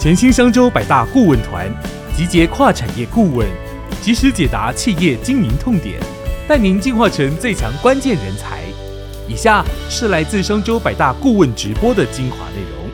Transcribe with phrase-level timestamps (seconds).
[0.00, 1.70] 全新商周百大顾问团，
[2.16, 3.46] 集结跨产业顾问，
[4.00, 6.00] 及时解答企业经营痛点，
[6.48, 8.62] 带您进化成最强关键人才。
[9.28, 12.88] 以下是来自商周百大顾问直播的精华内容。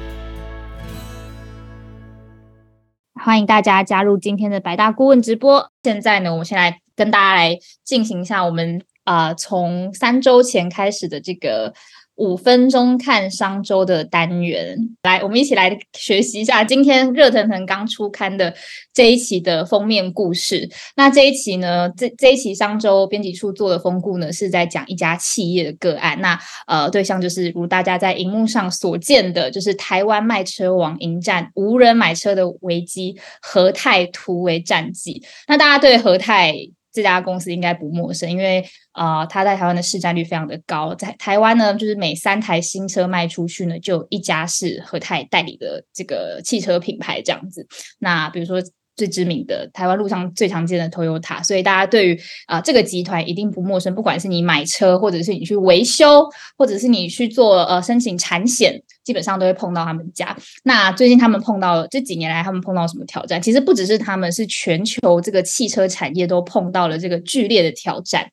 [3.24, 5.70] 欢迎大家加入今天的百大顾问直播。
[5.84, 11.72] 现在呢，我们先来跟大家来进行一下我们啊，从三周前开始的这个。
[12.16, 18.54] 五分钟看商周的单元，来，我们一起来学习一下今天热腾腾刚出刊的
[18.92, 20.68] 这一期的封面故事。
[20.96, 26.20] 那这一期呢，这这一期商周编辑处做的封故呢，是在讲一家企业的个案。
[26.20, 35.22] 那呃，对象就是如大家在荧幕上所见的，就是台湾卖车网迎战无人买车的危机——和泰突围战绩。
[35.46, 36.54] 那大家对和泰？
[36.96, 40.94] 这家公司应该不陌生，因为啊，它在台湾的市占率非常的高。
[40.94, 47.66] 在台湾呢，就是每三台新车卖出去呢，就一家是和泰代理的这个汽车品牌这样子。
[47.98, 48.62] 那比如说。
[48.96, 53.94] 最知名的台湾路上最常见的 Toyota，所以大家对于啊这个集团一定不陌生。
[53.94, 60.36] 不管是你买车，或者是你去维修，或者是你去做呃申请产险，基本上都会碰到他们家。
[60.64, 63.40] 那最近他们碰到这几年来，他们碰到什么挑战？
[63.40, 68.26] 其实不只是他们，是全球这个汽车产业都碰到了这个剧烈的挑战。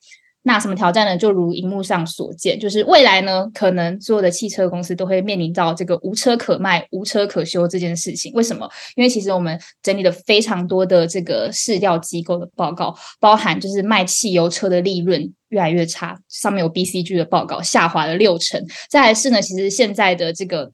[0.45, 1.17] 那什么挑战呢？
[1.17, 8.31] 就如荧幕上所见，就是未来呢，可能所有的汽车公司都会面临到这个无车可卖、无车可修这件事情。
[8.33, 8.69] 为什么？
[8.95, 18.61] 因为其实我们整理了非常多的这个市调机构的报告，包含就是卖汽油车的利润越来越差，上面有 BCG 的报告下滑了六成。
[18.89, 20.71] 再来是呢，其实现在的这个。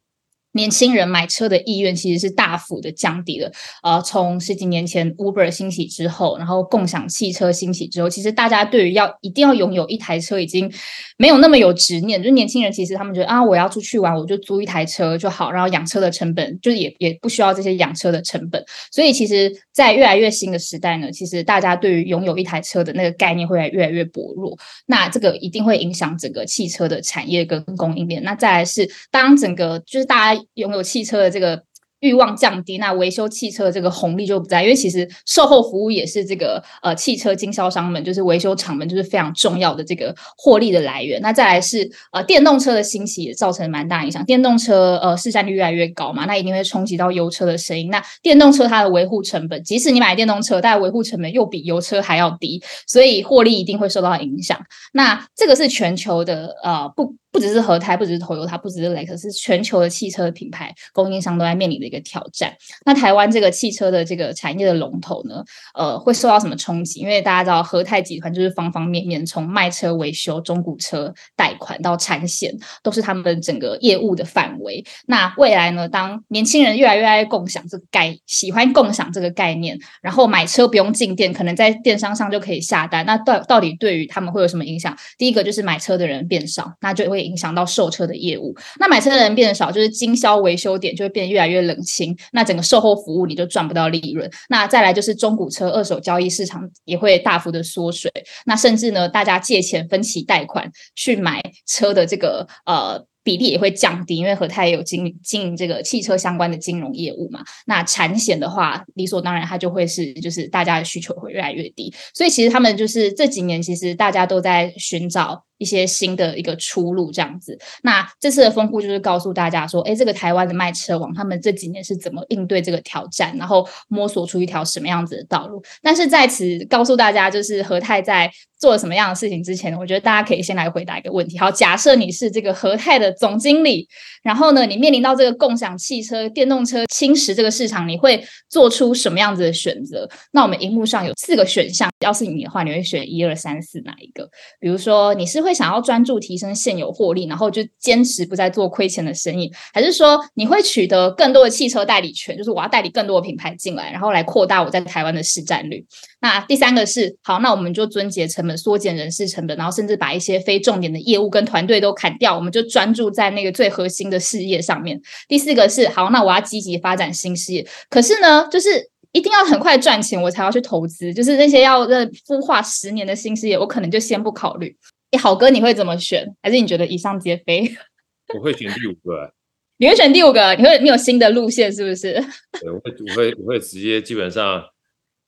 [0.53, 3.51] 年轻人买车的意愿其实是大幅的降低了。
[3.83, 10.71] 呃，从十几年前 Uber 兴起之后，然后共享汽车兴起之后，其实大家对于要一定要拥有一台车已经
[11.17, 12.19] 没有那么有执念。
[12.19, 18.63] 就是年轻人其实他们觉得啊，我要出去玩，我就租一台车就好，然后养车的成本就是也也不需要这些养车的成本。
[18.91, 24.57] 所以其实，在越来越新的时代呢，其实大家对于拥有一台车的那个概念会越来越薄弱。
[24.87, 28.23] 那这个一定会影响整个汽车的产业跟供应链。
[28.23, 30.38] 那再来是当整个就是大家。
[30.55, 31.63] 拥有汽车的这个。
[32.01, 41.21] 欲望降低，那维修汽车的这个红利就不在，因为其实售后服务也是这个呃汽车经销商们，就是维修厂们，就是非常重要的这个获利的来源。
[41.21, 47.89] 那再来是呃电动车的兴起也造成蛮大影响，电动车呃市占率越来越高嘛，那一定会冲击到油车的声音。
[47.89, 54.57] 那电动车它的维护成本，即使你买电动车，但维护成本又比油车还要低，所以获利一定会受到影响。
[54.93, 61.89] 那这个是全球的呃不不只是合泰，不只是头油，它不只是雷克，是全球的汽车品牌供应商都在面临的。
[61.89, 62.55] 一个挑战。
[62.85, 66.99] 那台湾这个汽车的这个产业的龙头呢，呃，会受到什么冲击？
[66.99, 74.85] 因为大家知道和泰集团就是方方面面，从卖车、维修、中古车贷款到产险，都是他们整个业务的范围。
[75.07, 83.03] 那未来呢，当年轻人越来越爱共享这个概，喜欢共享这个概念，然后买车不用进店，可能在电商上就可以下单。
[83.07, 84.95] 那到到底对于他们会有什么影响？
[85.17, 88.55] 第一个就是买车的人变少，那就会影响到售车的业务。
[88.79, 91.77] 那买车的人变少，就是经销维修点就会变得越来越冷。
[91.79, 94.29] 清，那整个售后服务你就赚不到利润。
[94.49, 98.11] 那再来就是中古车二手交易市场也会大幅的缩水。
[98.45, 107.43] 那甚至呢，大家借钱分期贷款去买车的这个呃比例也会降低，因为和泰也有经经营这个汽车相关的金融业务嘛。
[107.65, 111.91] 那产险的话，理所当然它就会是就是大家的需求会越来越低。
[112.13, 115.45] 所以其实他们就是这几年其实大家都在寻找。
[115.59, 125.61] 一些新的一个出路这样子，那这次的丰富就是告诉大家说，哎，这个台湾的卖车王，他们这几年是怎么应对这个挑战，然后摸索出一条什么样子的道路。
[125.83, 131.37] 但是在此告诉大家，就是和泰在做了什么样的事情之前，我觉得大家可以先来回答一个问题。
[131.37, 133.87] 好，假设你是这个和泰的总经理，
[134.23, 140.09] 然后呢，你面临到这个共享汽车、电动车侵蚀这个市场，你会做出什么样子的选择？
[140.31, 144.27] 那我们荧幕上有四个选项，要是你的话，你会选一二三四哪一个？
[144.59, 145.53] 比如说你是会。
[145.59, 155.85] 想要专注提升现有获利，然后就坚持不再做亏钱的生意，还是说你会取得更多的汽车代理权，就是我要代理更多的品牌进来，然后来扩大我在台湾的市占率？
[156.21, 164.99] 那第三个是好，那我们就遵节成本，缩减人事成本，然后甚至把一些非重点的业务跟团队都砍掉，我们就专注在那个最核心的事业上面。
[165.27, 168.89] 第四个是好，那我要积极发展新事业，可是呢，就是。
[169.11, 171.11] 一定要很快赚钱，我才要去投资。
[171.11, 174.77] 就是那些要认孵化十年的新事业，我可能就先不考虑。
[175.09, 176.23] 哎，好哥，你会怎么选？
[176.43, 177.67] 还是你觉得以上皆非？
[178.37, 179.33] 我会选第五个。
[179.77, 180.53] 你会选第五个？
[180.53, 182.23] 你会你有新的路线是不是？
[182.61, 184.63] 对，我会我会我会直接基本上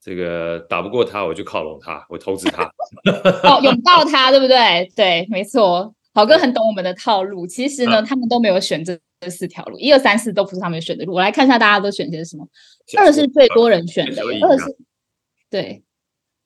[0.04, 2.64] 这个打不过他，我就靠拢他，我投资他。
[3.48, 4.92] 哦，拥抱他，对不对？
[4.96, 5.94] 对，没错。
[6.14, 7.46] 好哥很懂我们的套路。
[7.46, 9.00] 其实呢，他们都没有选这
[9.30, 11.14] 四条路，一二三四都不是他们选的路。
[11.14, 12.48] 我来看一下大家都选些什么。
[12.98, 14.76] 二是最多人选的，二是
[15.50, 15.84] 对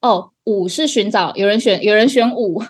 [0.01, 2.61] 哦，五是寻找有人选，有人选五。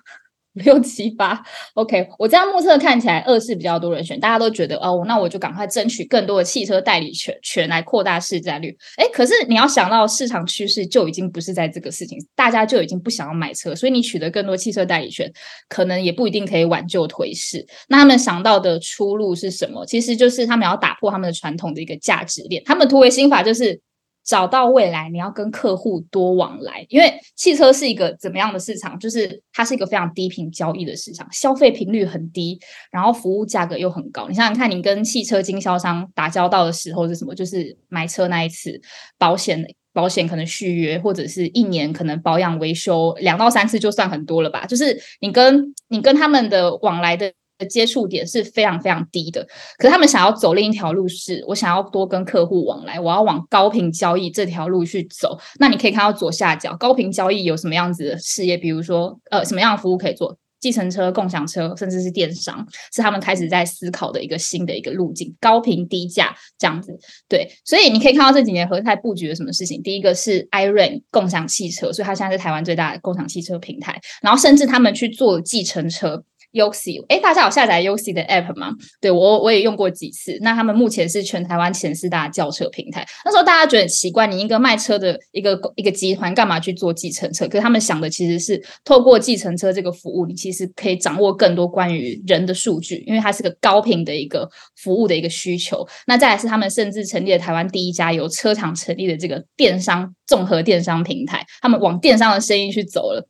[0.56, 1.42] 六七八
[1.74, 8.76] ，OK，我这样目测看起来二是比较多人选，大家都觉得哦，那我就赶快争取更多的汽车代理权，权来扩大市占率。
[8.98, 15.32] 哎，可是你要想到市场趋势就已经不是在这个事情，大家就已经不想要买车，所以你取得更多汽车代理权，
[15.70, 17.66] 可能也不一定可以挽救颓势。
[17.88, 19.86] 那他们想到的出路是什么？
[19.86, 23.82] 其实就是他们要打破他们的传统的一个价值链，他们突围心法就是。
[24.26, 28.98] 找到未来，你要跟客户多往来，因为汽车是一个怎么样的市场？
[29.00, 32.60] 就是它是一个非常低频交易的市场，消费频率很低，
[32.92, 34.28] 然后服务价格又很高。
[34.28, 37.36] 你想想看，你跟汽车经销商打交道的时候是什么？
[37.36, 38.82] 就是买车那一次，
[39.20, 39.64] 保险
[39.94, 44.66] 保险可能续约，或者是一年可能保养维修两到三次就算很多了吧？
[44.66, 47.32] 就是你跟你跟他们的往来的。
[47.58, 49.46] 的接触点是非常非常低的，
[49.78, 55.40] 可是他们想要走另一条路，是我想要多跟客户往来，我要往高频交易这条路去走。
[55.60, 58.58] 那你可以看到左下角，高频交易有什么样子的事业？
[58.58, 60.38] 比如说，呃，什么样的服务可以做？
[60.62, 66.98] 计程车、共享车，甚至是电商，是他们开始在思考的一个新的一个路径，高频低价这样子。
[67.30, 69.80] 对，所以你可以看到这几年和泰布局了什么事情？
[69.84, 76.24] 第一个是 iRan 共享汽车，所以它现在是台湾最大的共享汽车平台，然后甚至他们去做计程车。
[76.56, 78.72] U c 哎，大家有下载 u c 的 App 吗？
[79.02, 80.38] 对我我也用过几次。
[80.42, 83.06] 那他们目前是全台湾前四大轿车平台。
[83.26, 87.46] 那时候大家觉得很奇怪，你一个卖车的一个一个集团，干嘛去做计程车？
[87.48, 95.86] 可是他们想的其实是透过计程车这个服务，你其实可以掌握更多关于人的数据，因为它是个高频的一个服务的一个需求。
[96.08, 103.28] 那再来是他们甚至成立了台湾第一家由车厂成立的这个电商综合电商平台，他们往电商的生意去走了。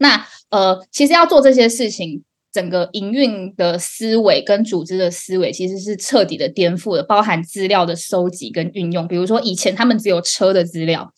[0.00, 2.22] 那呃，其实要做这些事情。
[2.58, 9.06] 整个营运的思维跟组织的思维其实是彻底的颠覆的，包含资料的收集跟运用。
[9.06, 11.08] 比如说，以前他们只有车的资料，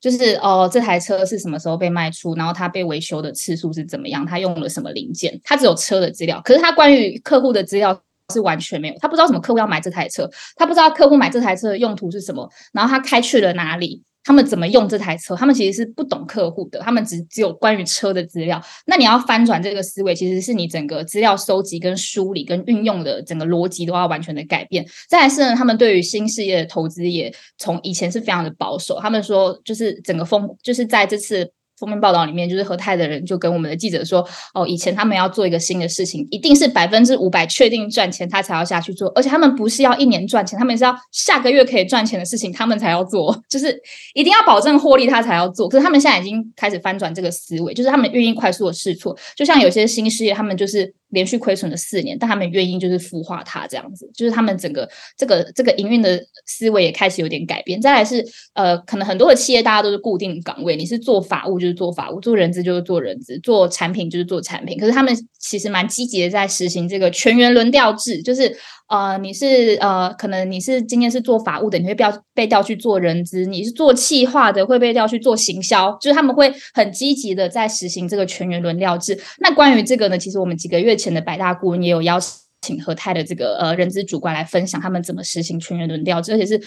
[0.00, 6.40] 就是哦，这台车是什么时候被卖出，然后它被维修的次数是怎么样，它用了什么零件，它只有车的资料。
[6.44, 8.00] 可是它关于客户的资料
[8.32, 14.04] 是完全没有，他不知道什么客户要买这台车，他不知道客户买这台车的用途是什么，然后他开去了哪里。
[14.24, 15.34] 他们怎么用这台车？
[15.34, 18.62] 他们其实是不懂客户的，他们只只有关于车的资料。
[18.86, 24.86] 那你要翻转这个思维，其实是你整个资料收集、跟梳理、跟运用的整个逻辑都要完全的改变。
[25.08, 28.98] 再来是呢，他们对于新事业的投资也从以前是非常的保守。
[29.00, 31.50] 他们说，就是整个风，就是在这次。
[31.80, 34.24] 封面报道里面，就是和泰的人就跟我们的记者说
[34.54, 39.08] ：“哦，以前他们要做一个新的事情，一定是百分之五百确定赚钱，他才要下去做。
[39.16, 43.36] 而且他们不是要一年赚钱，他们是要下个月可以赚钱的事情，他们才要做。
[43.48, 43.76] 就是
[44.14, 45.66] 一定要保证获利，他才要做。
[45.66, 49.16] 可是他们现在已经开始翻转这个思维，就是他们愿意快速的试错。
[49.34, 57.80] 就像有些新事业，他们就是。”连续亏损了四年，但他们愿意就是孵化它这样子，就是他们整个这个这个营运的思维也开始有点改变。
[57.80, 64.78] 再来是呃，可能很多的企业大家都是固定岗位，你是做法务就是做法务，做人资就是做人资，做产品就是做产品。
[64.78, 68.56] 可是他们其实蛮积极的在实行这个全员轮调制，就是。
[68.90, 75.96] 呃，你是呃，可能你是今天是做法务的，你会调被调去做人资；你是做企划的，会被调去做行销。
[76.00, 79.16] 就是他们会很积极的在实行这个全员轮调制。
[79.38, 82.18] 那关于这个呢，其实我们几个月前的百大顾问也有邀
[82.62, 86.60] 请和泰的这个呃人资主管来分享他们怎么实行全员轮调制，而且是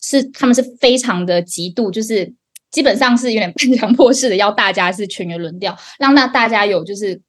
[0.00, 2.32] 是他们是非常的极度，就是
[2.70, 7.20] 基本上是有点半强迫式的要大家是全员轮调，让那大家有就是。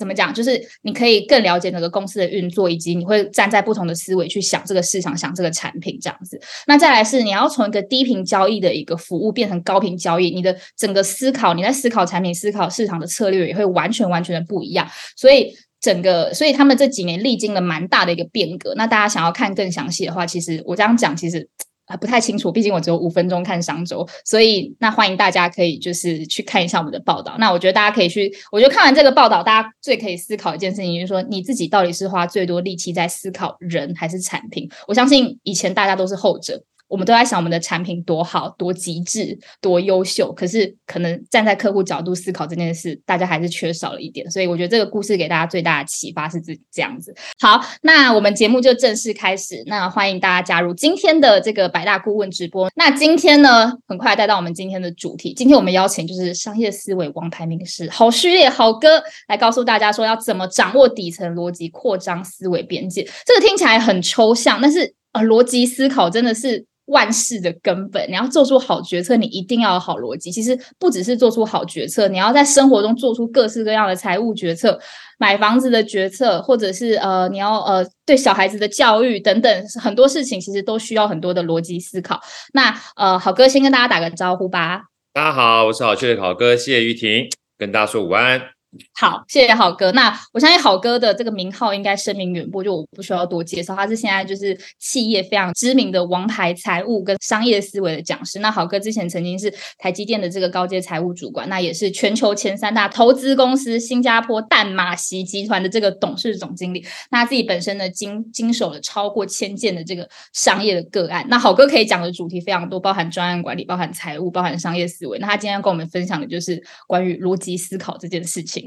[0.00, 0.32] 怎么讲？
[0.32, 6.40] 就是你可以更了解那个公司的运作，以及你会站在不同的思维去想这个市场、想这个产品这样子。
[6.66, 14.88] 那再来是你要从一个低频交易的一个服务变成高频交易，你的整个思考，你在思考产品、思考市场的策略也会完全完全的不一样。
[15.14, 18.72] 所以整个，所以他们这几年历经了蛮大的一个变革。
[18.76, 21.46] 那大家想要看更详细的话，其实我这样讲，其实。
[21.90, 27.34] 啊，不太清楚，毕竟我只有五分钟看商周，所以那欢迎大家可以就是去看一下我们的报道。
[27.40, 34.70] 那我觉得大家可以去，我觉得看完这个报道，大家最可以思考一件事情，就是说你自己到底是花最多力气在思考人还是产品？
[34.86, 36.62] 我相信以前大家都是后者。
[36.90, 44.28] 我们都在想我们的产品多好、多极致、多优秀，可是可能站在客户角度思考这件事，大家还是缺少了一点。
[44.28, 47.14] 所以我觉得这个故事给大家最大的启发是这这样子。
[47.38, 49.62] 好，那我们节目就正式开始。
[49.66, 52.68] 那欢迎大家加入今天的这个百大顾问直播。
[52.74, 55.32] 那今天呢，很快带到我们今天的主题。
[55.32, 63.08] 今天我们邀请就是商业思维王牌名师好序列好哥来告诉大家说要怎么掌握底层逻辑、扩张思维边界。
[63.24, 66.66] 这个听起来很抽象，但是呃，逻辑思考真的是。
[66.90, 68.06] 万事的根本。
[68.08, 70.30] 你要做出好决策，你一定要有好逻辑。
[70.30, 74.78] 其实不只是做出好决策，你要在生活中做出各式各样的财务决策、
[75.18, 82.20] 买房子的决策，或者是呃，你要呃对小孩子的教育等等很多事情，其实都需要很多的逻辑思考。
[82.52, 84.82] 那呃，好哥先跟大家打个招呼吧。
[85.12, 88.59] 大家好，我是好趣的好哥谢玉婷，跟大家说午安。
[88.94, 89.90] 好，谢谢好哥。
[89.92, 93.74] 那我相信好哥的这个名号应该声名远播，就我不需要多介绍。
[93.74, 98.38] 他是现在就是企业非常知名的王牌财务跟商业思维的讲师。
[98.38, 106.86] 那好哥之前曾经是台积电的这个高阶财务主管，那也是全球前三大投资公司新加坡淡马锡集团的这个董事总经理。
[107.10, 111.26] 那自己本身呢，经经手了超过千件的这个商业的个案。
[111.28, 115.18] 那好哥可以讲的主题非常多，包含专案管理，包含财务，包含商业思维。
[115.18, 118.59] 那他今天要跟我们分享的就是关于逻辑思考这件事情。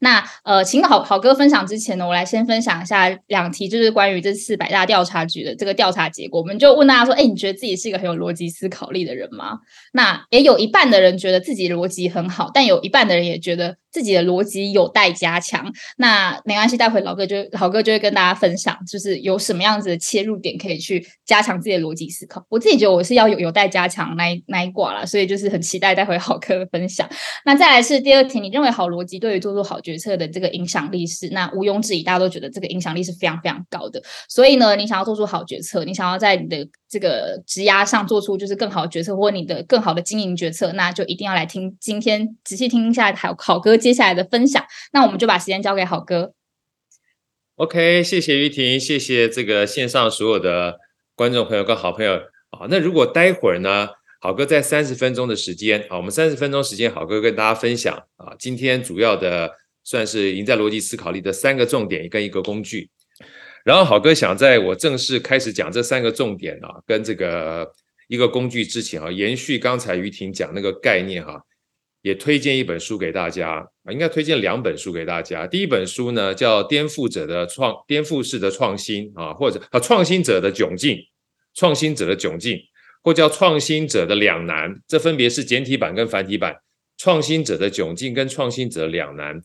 [0.00, 6.40] 那呃，请好好哥分享之前呢，我来先分享一下两题，就是关于这次百大调查局的这个调查结果。
[6.40, 9.58] 我们就问大家说，哎，你觉得自己是一个很有逻辑思考力的人吗？
[9.92, 13.76] 那也有一半的人觉得自己逻辑很好，但有一半的人也觉得。
[13.98, 22.46] 自己的逻辑有待加强，那没关系，待会老哥就老哥就会跟大家分享，就是有什么样子的切入点可以去加强自己的逻辑思考。
[22.48, 27.08] 我自己觉得我是要有有待加强那一那一挂了，所以就是很期待待会好哥的分享。
[27.44, 31.28] 那再来是第二题，你认为好逻辑对于做出好决策的这个影响力是？
[31.30, 34.00] 那毋庸置疑，大家都觉得这个影响力是非常非常高的。
[34.28, 43.76] 所以呢，你想要做出好决策，你想要在你的这个职压上做出就是更好的决策，或你的更好的经营决策，那就一定要来听今天仔细听一下好好哥。
[43.76, 46.32] 接下来的分享，那我们就把时间交给好哥。
[47.56, 50.78] OK，谢谢于婷，谢谢这个线上所有的
[51.14, 52.14] 观众朋友跟好朋友
[52.50, 52.66] 啊。
[52.70, 53.88] 那如果待会儿呢，
[54.20, 59.50] 好哥在三十分钟的时间啊，我们三十分钟时间，好哥跟大家分享啊，今天主要的
[59.84, 62.88] 算是赢在逻辑思考力的三个重点跟一个工具。
[63.64, 67.70] 然后好哥想在我正式开始讲这三个重点啊，跟这个
[68.08, 71.40] 一个工具之前啊，延续刚才于婷讲那个概念哈。
[72.02, 75.48] 也推荐一本书给大家啊，应该推荐两本书给大家。
[75.48, 80.96] 第一本书呢叫《颠覆者的创颠覆式的创新》啊，或者啊创新者的窘境，
[81.54, 82.56] 创新者的窘境，
[83.02, 84.80] 或叫创新者的两难。
[84.86, 86.54] 这分别是简体版跟繁体版。
[86.96, 89.42] 创新者的窘境跟创新者的两难，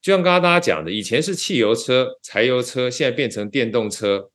[0.00, 4.30] 就像刚刚大家讲的，以前是汽油车、柴油车，现在变成电动车。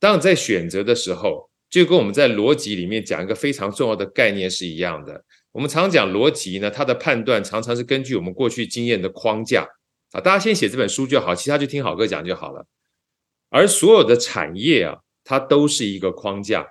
[0.00, 5.24] 当你在选择的时候，就跟我们在逻辑里面讲一个非常重要的概念是一样的。
[5.52, 9.68] 我们常讲逻辑呢，它的判断常常是根据我们过去经验的框架
[10.12, 10.20] 啊。
[10.20, 12.66] 大家先写这本书就好，其他就听好哥讲就好了。
[13.48, 16.66] 而所有的产业啊，它都是一个框架。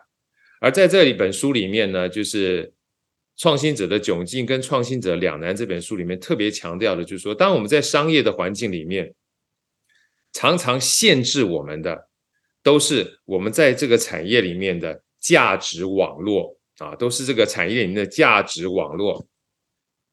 [0.60, 2.66] 而在这一本书里面呢，就是
[3.40, 9.16] 《创新者的窘境》跟《创新者两难》这本书里面特别强调的，就是说，当我们在商业的环境里面，
[10.32, 12.08] 常常限制我们的，
[12.62, 16.60] 都是我们在这个产业里面的价值网络。
[16.80, 19.28] 啊，都是这个产业里面的价值网络，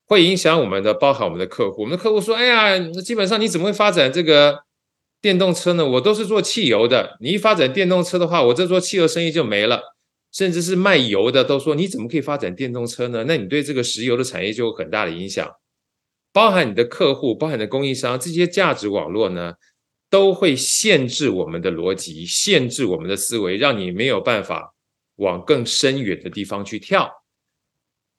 [0.05, 1.83] 会影响我们的，包含我们的客户。
[1.83, 4.65] 我们的客户说：“哎呀，基本上你怎么会发展这个
[5.21, 5.87] 电动车呢？
[5.87, 9.96] 我都是做汽油的，你一发展电动车的话，我这做汽油生意就没了。
[10.37, 13.25] 甚至是卖油的都说：你怎么可以发展电动车呢？
[13.27, 15.51] 那你对这个石油的产业就有很大的影响。
[16.31, 19.55] 包含你的客户，包含你的供应商，这些价值网络呢，
[20.11, 24.75] 都会限制我们的逻辑，限制我们的思维，让你没有办法。”
[25.17, 27.11] 往更深远的地方去跳。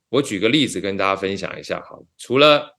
[0.10, 2.76] 我举个例子跟大家分享一下，好，除了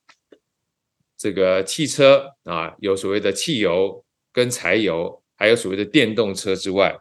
[1.17, 6.99] 这个汽车啊，有所谓的汽油跟柴油，还有所谓的电动车之外，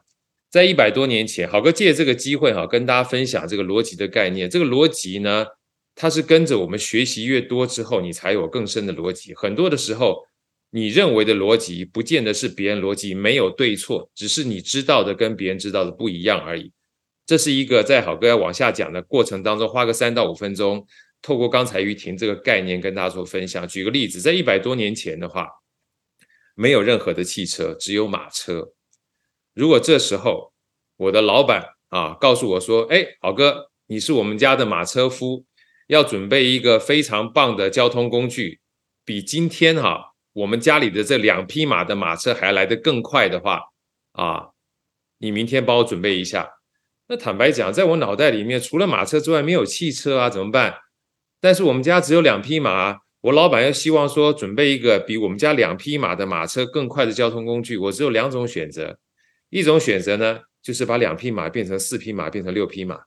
[0.49, 4.49] 在一百多年前，好哥借这个机会哈，跟大家分享这个逻辑的概念。
[4.49, 5.45] 这个逻辑呢，
[5.93, 9.35] 它是跟着我们学习越多之后，你才有更深的逻辑。
[9.35, 10.25] 很多的时候，
[10.71, 16.71] 你认为的逻辑，不见得是别人逻辑，没有对错，只是你知道的跟别人知道的不一样而已。
[17.25, 20.87] 这是一个在好哥要往下讲的过程当中，花个三到五分钟，
[21.21, 23.67] 透过刚才于婷这个概念跟大家做分享。
[23.67, 25.49] 举个例子，在一百多年前的话，
[26.55, 28.71] 没有任何的汽车，只有马车。
[29.57, 30.53] 如果这时候
[30.97, 35.45] 我的老板啊告诉我说：“哎，好哥，你是我们家的马车夫，
[35.87, 38.59] 要准备一个非常棒的交通工具，
[39.03, 43.63] 比今天哈我们家里的这两匹马的马车还来得更快的话
[44.11, 44.49] 啊，
[45.17, 46.51] 你明天帮我准备一下。”
[47.09, 50.75] 那坦白讲，在我脑袋里面，除了马车之外，没有汽车啊，怎么办？
[51.41, 58.99] 但是我们家只有两匹马，我老板又希望说准备一个比我们家两匹马的马车更快的交通工具，我只有两种选择，
[59.49, 62.97] 一种选择呢，就是把两匹马变成四匹马，变成六匹马；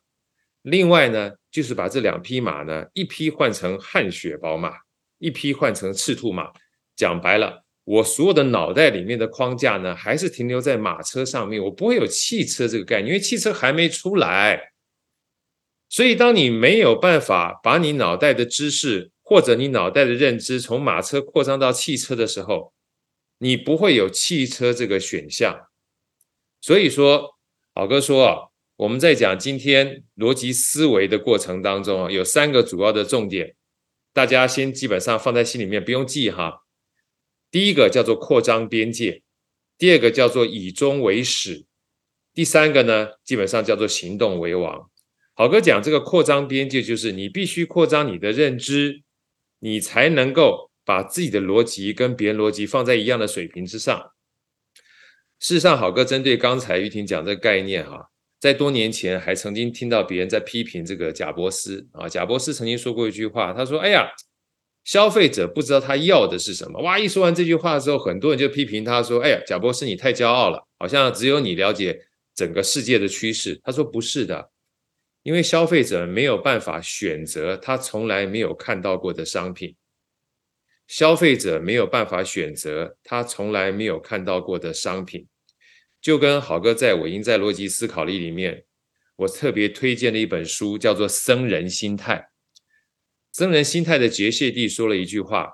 [0.63, 4.73] 另外呢，就是把这两匹马呢，一匹换成汗血宝马，
[5.19, 6.51] 一匹换成赤兔马。
[6.97, 7.65] 讲白了。
[7.85, 14.73] 我所有的脑袋里面的框架呢，还是停留在马车上面，我不会有汽车这个概念，因为汽车还没出来。
[15.89, 22.73] 所以，当你没有办法把你脑袋的知识或者你脑袋的认知从马车扩张到汽车的时候，
[23.39, 25.70] 你不会有汽车这个选项。
[26.61, 27.37] 所以说，
[27.75, 28.37] 好哥说啊，
[28.77, 33.55] 我们在讲今天逻辑思维的过程当中啊，有三个主要的重点，
[34.13, 36.65] 大家先基本上放在心里面，不用记哈。
[37.51, 39.23] 第一个叫做扩张边界，
[39.79, 41.65] 第二个叫做以终为始，
[42.35, 44.91] 第三个呢，基本上叫做行动为王。
[45.35, 49.03] 好哥讲这个扩张边界，就是你必须扩张你的认知，
[49.61, 54.13] 你才能够把自己的逻辑跟别人逻辑放在一样的水平之上。
[55.41, 64.07] 事实上，好哥针对刚才玉婷讲这个概念哈，在多年前还曾经听到别人在批评这个贾伯斯啊，贾伯斯曾经说过一句话，他说：“哎呀，
[64.85, 71.99] 消费者不知道他要的是什么。”哇，一说完这句话之后，很多人就批评他说：“哎呀，贾伯斯你太骄傲了，好像只有你了解
[72.35, 74.51] 整个世界的趋势。”他说：“不是的。”
[75.25, 79.75] 因为消费者没有办法选择他从来没有看到过的商品，
[80.91, 85.29] 消费者没有办法选择他从来没有看到过的商品，
[86.01, 88.65] 就跟好哥在《我应在逻辑思考力》里面，
[89.15, 92.17] 我特别推荐的一本书叫做《僧人心态》。
[93.31, 95.49] 僧人心态的杰谢蒂说了一句话，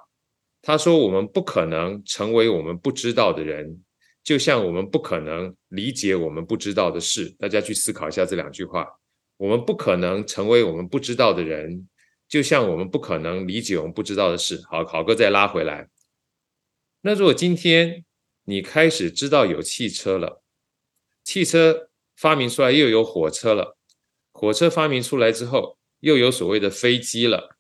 [0.63, 3.85] 他说：“我们不可能成为我们不知道的人，
[4.25, 8.87] 就像我们不可能理解我们不知道的事。”大家去思考一下这两句话。
[9.37, 11.87] 我们不可能成为我们不知道的人，
[12.29, 14.63] 就像我们不可能理解我们不知道的事。
[14.69, 15.89] 好，考哥再拉回来。
[17.03, 18.05] 那如果今天
[18.45, 20.43] 你开始知道有汽车了，
[21.23, 23.77] 汽车发明出来又有火车了，
[24.33, 27.57] 火车发明出来之后又有所谓的飞机了，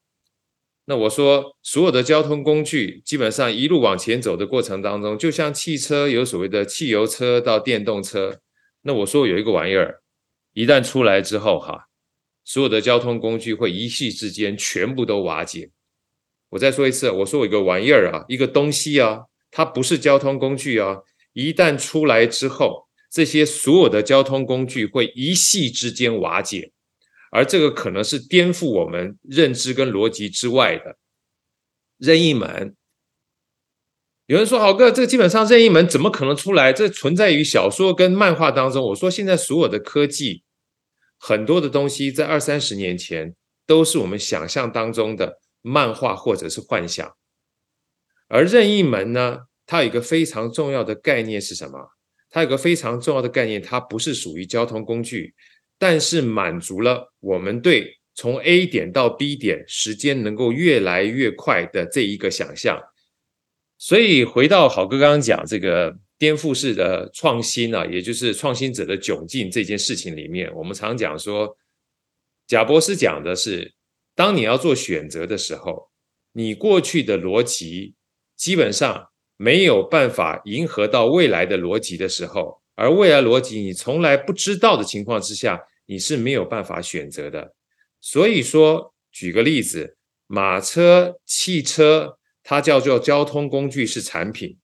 [0.87, 8.41] 那我说所有的交通工具基本上一路往前走的过程当中，就像汽车有所谓的汽油车到电动车，
[8.83, 10.03] 那我说有一个玩意儿。
[10.53, 11.89] 一旦出来之后，哈，
[12.47, 15.69] 所有的交通工具会一夕之间全部都瓦解。
[16.51, 20.99] 我再说一次，我说我一个玩意儿啊，一个东西啊，它不是交通工具啊。
[21.33, 26.73] 一旦出来之后，这些所有的交通工具会一夕之间瓦解，
[27.33, 30.97] 而这个可能是颠覆我们认知跟逻辑之外的
[31.99, 32.77] 任意门。
[34.27, 36.73] 有人说：“好哥，这个基本上任意门怎么可能出来？
[36.73, 40.43] 这存在于小说跟漫画当中。”我说：“现在所有的科技，
[41.19, 43.35] 很多的东西在二三十年前
[43.67, 47.17] 都是我们想象当中的漫画或者是幻想。
[48.29, 51.91] 而任意门呢，它有一个非常重要的概念是什么？
[52.29, 55.35] 它有个非常重要的概念，它不是属于交通工具，
[55.79, 62.81] 但是满足了我们对从 A 点到 B 点时间能够越来越快的这一个想象。”
[63.79, 71.57] 所以回到好哥刚刚讲这个颠覆式的创新啊，也就是创新者的窘境这件事情里面，我们常讲说，
[72.47, 73.75] 贾博士讲的是，
[74.15, 75.91] 当你要做选择的时候，
[76.33, 77.95] 你过去的逻辑
[78.37, 87.55] 基本上没有办法迎合到未来的逻辑的时候，而未来逻辑你从来不知道的情况之下，你是没有办法选择的。
[88.01, 92.19] 所以说，举个例子，马车、汽车。
[92.49, 94.57] 它叫做交通工具是产品，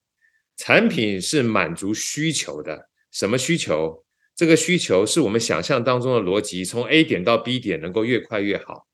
[0.57, 2.89] 产品是满足需求的。
[3.11, 4.03] 什么需求？
[4.35, 8.87] 这个需求是我们想象当中的逻辑，从 A 点到 B 点能够越快越好。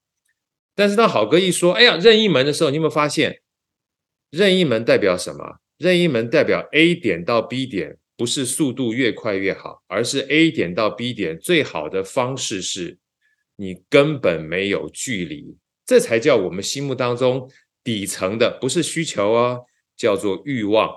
[0.75, 3.41] 但是当好哥一说，哎呀，任意门的时候，你有没有发现，
[4.29, 5.59] 任意门代表什么？
[5.77, 12.97] 任意门代表 A 点到 B 点不是速度越快越好，而是 A 点到 B 点最好的方式是
[13.55, 17.49] 你根本没有距离，这才叫我们心目当中。
[17.81, 20.93] 底层的不是需求哦，叫做欲望。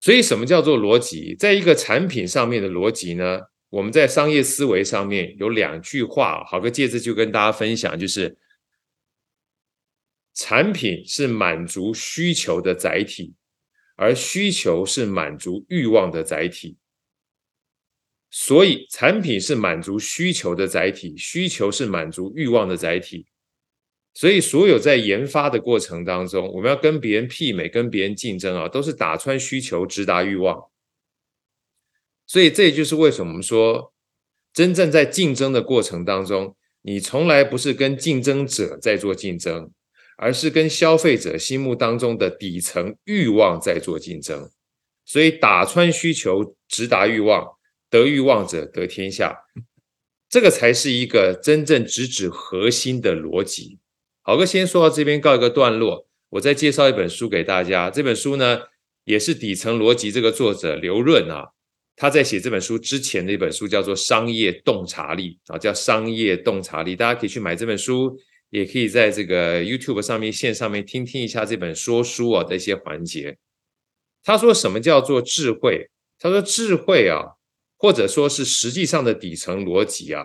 [0.00, 1.34] 所以，什么叫做逻辑？
[1.34, 3.40] 在一个产品上面的逻辑呢？
[3.68, 8.38] 我们在商业思维上面有两句话，好个介子就跟大家分享，就是
[10.34, 13.34] 产品是满足需求的载体，
[13.96, 16.78] 而需求是满足欲望的载体。
[18.30, 23.26] 所以，产品是满足需求的载体，需求是满足欲望的载体。
[24.18, 30.70] 所以，所有在研发的过程当中，我们要跟别人媲美、跟别人竞争啊，都是打穿需求、直达欲望。
[32.26, 33.92] 所以，这也就是为什么我们说，
[34.54, 39.70] 真正在竞争的过程当中，你从来不是跟竞争者在做竞争，
[40.16, 44.50] 而是跟消费者心目当中的底层欲望在做竞争。
[45.04, 47.46] 所以，打穿需求、直达欲望，
[47.90, 49.36] 得欲望者得天下，
[50.30, 53.78] 这个才是一个真正直指核心的逻辑。
[54.28, 57.88] 好哥，先说到这边告一个段落，我再介绍一本书给大家。
[57.88, 58.58] 这本书呢，
[59.04, 61.50] 也是底层逻辑这个作者刘润啊，
[61.94, 68.18] 他在写这本书之前的一本书叫做《商业洞察力》啊，叫《商业洞察力》，大家可以去买这本书，
[68.50, 73.38] 也可以在这个 YouTube 上面线上面听听一下这本说书啊的一些环节。
[74.24, 75.88] 他说什么叫做智慧？
[76.18, 77.22] 他说智慧啊，
[77.78, 80.24] 或者说是实际上的底层逻辑啊，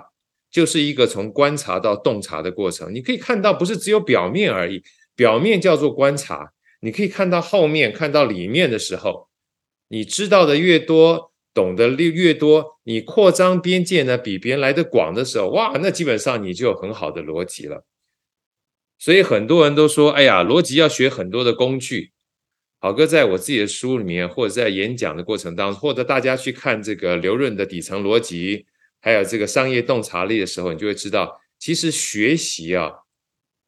[0.52, 2.94] 就是一个从观察到洞察的过程。
[2.94, 4.84] 你可以看到，不是只有表面而已，
[5.16, 9.30] 表面叫做观察，你可以看到后面，看到里面的时候，
[9.88, 11.32] 你知道的越多。
[11.54, 17.84] 懂得越多，你扩张边界呢，比别人来的广的时候，哇，那基本上你就有很好的逻辑了。
[18.98, 22.14] 所以很多人都说，哎呀，逻辑要学很多的工具。
[22.80, 28.66] 好哥在我自己的书里面，或者在演讲的过程当中，或者大家去看这个刘润的底层逻辑，
[29.02, 32.92] 还有这个商业洞察力的时候，你就会知道，其实学习啊，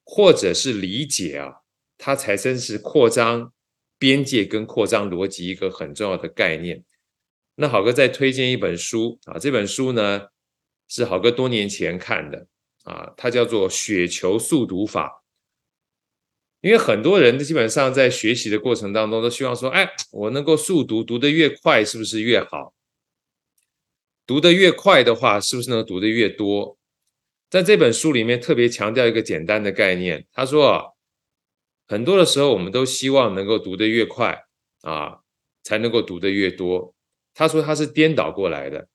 [0.05, 1.55] 或者是理解啊，
[1.97, 3.51] 它才真是扩张
[3.97, 6.83] 边界跟扩张逻辑一个很重要的概念。
[7.55, 10.27] 那好哥再推荐一本书啊，这本书呢
[10.87, 12.47] 是好哥多年前看的
[12.83, 15.07] 啊，它叫做《雪球速读法》。
[16.61, 22.73] 因为很多人基本上在学习的过程当中都希望说，哎，我能够速读，读得越快是不是越好？
[24.25, 26.77] 读得越快的话，是不是能读得越多？
[27.49, 30.83] 在这本书里面特别强调一个简单的概念，他说啊，
[31.87, 34.45] 很多的时候我们都希望能够读得越快
[34.81, 35.19] 啊，
[35.61, 36.95] 才能够读得越多。
[37.33, 38.87] 他说他是颠倒过来的。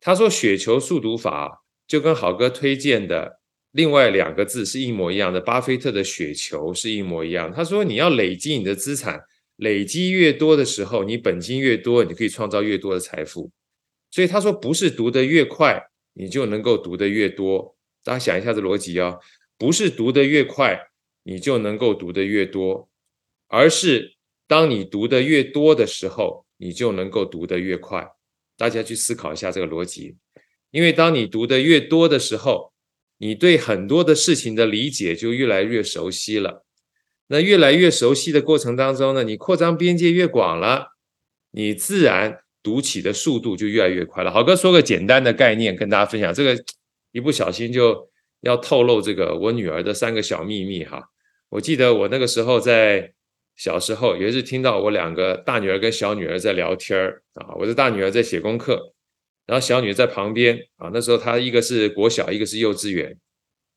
[0.00, 3.40] 他说雪球速读法就跟好哥推荐的
[3.72, 7.52] 另外两个字是一模一样的，巴菲特的雪球是一模一样。
[7.52, 9.20] 他说你要累积你的资产，
[9.56, 13.50] 累积越多的时候，你本金越多，你可以创造越多的财富。
[14.18, 15.80] 所以他说不是读得越快，
[16.14, 17.76] 你就能够读得越多。
[18.02, 19.20] 大家想一下这逻辑哦，
[19.56, 20.88] 不是读得越快，
[21.22, 22.88] 你就能够读得越多，
[23.46, 24.16] 而是
[24.48, 26.46] 当你读得越多的时候。
[26.60, 28.04] 你就能够读得越快。
[28.56, 30.16] 大家去思考一下这个逻辑，
[30.72, 32.72] 因为当你读得越多的时候，
[33.18, 36.66] 你对很多的事情的理解就越来越熟悉了。
[37.28, 40.96] 那越来越熟悉的过程当中呢，你扩张边界越广了，
[41.52, 44.30] 你自然读起的速度就越来越快了。
[44.30, 46.62] 好哥说个简单的概念跟大家分享，这个
[47.12, 48.10] 一不小心就
[48.42, 51.02] 要透露这个我女儿的三个小秘密哈。
[51.48, 53.12] 我记得我那个时候在。
[53.60, 58.94] 小时候有一次听到我两个大女儿跟小女儿在聊天儿啊，我的大女儿在写功课，
[59.48, 60.90] 然后小女儿在旁边啊。
[60.94, 63.18] 那时候她一个是国小，一个是幼稚园，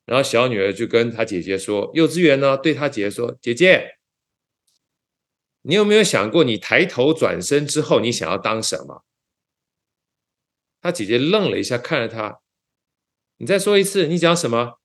[0.06, 3.84] 然后小女儿就跟她姐姐说：“幼稚园呢，对她姐姐说，姐姐，
[5.64, 9.04] 你有没有想过，你抬头转身之后，你想要当什么？”
[10.82, 12.42] 他姐姐愣了一下，看着他，
[13.38, 14.80] 你再说一次，你讲什么？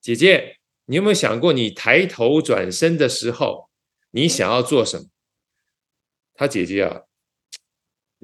[0.00, 3.68] 姐姐，你有没有想过，你抬头转身的时候？
[4.12, 5.06] 你想要做什么？
[6.34, 7.02] 他姐姐啊，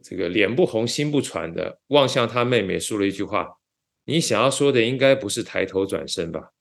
[0.03, 3.59] 这个脸不红心不喘的望向他妹妹，说了一句话
[4.05, 6.53] ：“你想要说的应该不是抬头转身吧？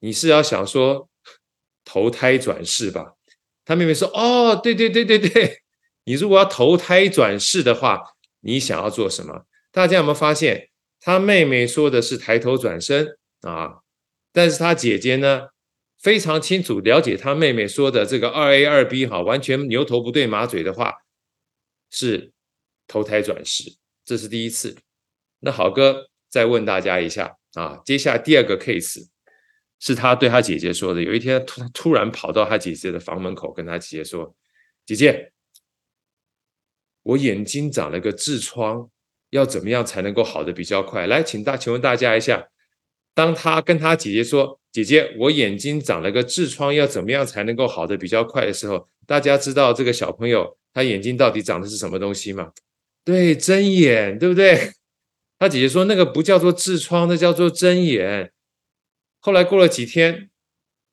[0.00, 1.08] 你是要想说
[1.84, 3.14] 投胎转世吧？”
[3.64, 5.58] 他妹妹说：“哦，对对对对对，
[6.04, 8.00] 你如果要投胎转世的话，
[8.40, 10.68] 你想要做什么？”大家有没有发现，
[11.00, 13.80] 他妹妹说的是抬头转身啊，
[14.32, 15.48] 但是他姐姐呢？
[15.98, 20.92] 非常清楚了解他妹妹说的这个二 A 二 B 哈，完全牛头不对马嘴的话，
[21.90, 22.32] 是
[22.88, 24.76] 投胎转世，这是第一次。
[25.38, 29.06] 那好哥再问大家一下啊，接下第二个 case
[29.84, 34.32] 是他对他姐姐说的，有一天突突然跑到他姐姐的房门口，跟他姐姐说
[34.86, 35.32] ：“姐姐，
[37.02, 38.88] 我眼睛长了个痔疮，
[39.30, 42.48] 要怎么样才能够好的比较快？”来，请大请问大家一下，
[43.12, 44.60] 当他跟他姐姐说。
[44.72, 52.50] 姐姐，我眼睛长了个痔疮，要怎么样才能够好的比较快的时候，大家知道这个小朋友他眼睛到底长的是什么东西吗？
[53.04, 54.72] 对，针眼，对不对？
[55.38, 58.32] 他姐姐说那个不叫做痔疮，那叫做针眼。
[59.24, 60.30] 后来过了几天，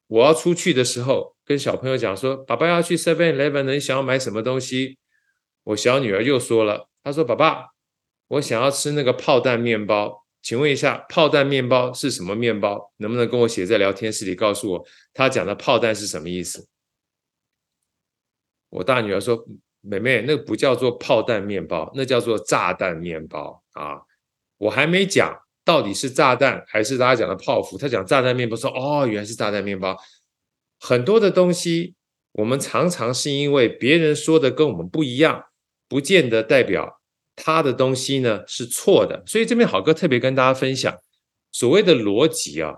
[0.05, 4.99] 我要出去的时候，跟小朋友讲说，爸爸要去 Seven Eleven，你想要买什么东西？
[5.63, 7.69] 我小女儿又说了，她说爸爸，
[8.27, 10.27] 我想要吃那个炮弹面包。
[10.43, 12.93] 请问一下，炮弹面包是什么面包？
[12.97, 16.67] 能不能跟我写在聊天室里告诉我，他讲的炮弹是什么意思？
[18.69, 19.43] 我大女儿说
[19.81, 24.01] ：“妹妹，那个不叫做炮弹面包，那叫做炸弹面包啊！”
[24.59, 25.35] 我还没讲
[25.69, 29.95] 到底是炸弹还是大家讲的泡芙，他讲炸弹面包，说：“哦，原来是炸弹面包。”
[30.82, 31.93] 很多的东西，
[32.32, 35.43] 我们常常是因为别人说的跟我们不一样，
[35.88, 36.99] 不见得代表。
[37.36, 40.97] 他的东西呢是错的，所以这边好哥特别跟大家分享，
[41.51, 42.73] 所谓的逻辑啊，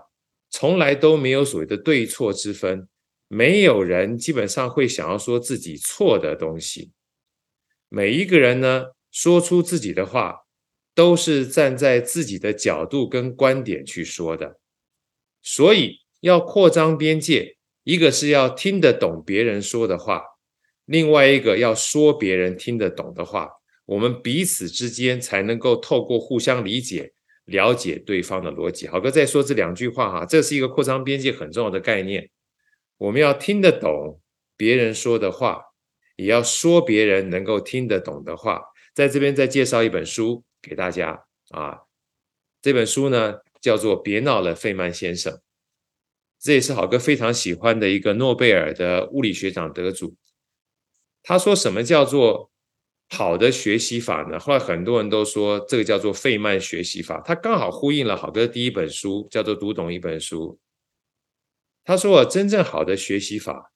[0.50, 2.86] 从来都没有所谓的对错之分，
[3.26, 6.92] 没有人基本上会想要说自己错的东西，
[7.88, 10.41] 每一个人呢说出自己的话，
[10.94, 14.58] 都是站在自己的角度跟观点去说的。
[15.42, 20.22] 所以要扩张边界，一个是要听得懂别人说的话，
[20.84, 23.48] 另外一个要说别人听得懂的话，
[23.86, 27.12] 我们彼此之间才能够透过互相理解。
[27.46, 32.30] 了解对方的逻辑，好哥再说这两句话哈，这是一个扩张边界很重要的概念。
[32.98, 34.20] 我们要听得懂
[34.56, 35.60] 别人说的话，
[36.14, 38.62] 也要说别人能够听得懂的话。
[38.94, 41.80] 在这边再介绍一本书给大家啊，
[42.62, 45.32] 这本书呢叫做《别闹了，费曼先生》，
[46.40, 50.16] 这也是好哥非常喜欢的一个诺贝尔的物理学奖得主。
[51.22, 52.50] 他说什么叫做？
[53.14, 60.54] 好的学习法呢，后来很多人都说这个叫做费曼学习法，它刚好呼应了好哥第一本书，叫做《读懂一本书》。
[61.84, 63.70] 他说，真正好的学习法，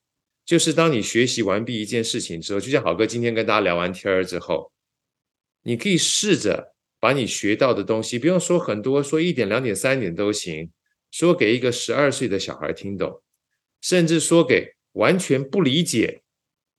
[0.46, 4.72] 就是当你学习完毕一件事情之后，就像好哥今天跟大家聊完天儿之后，
[5.64, 6.74] 你可以试着
[7.06, 10.72] 把你学到的东西，不用说很多，说一点、两点、三点都行，
[11.12, 13.22] 说给一个十二岁的小孩听懂，
[13.80, 16.22] 甚至说给完全不理解。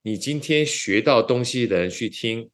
[0.02, 2.50] 你今天学到东西的人去听，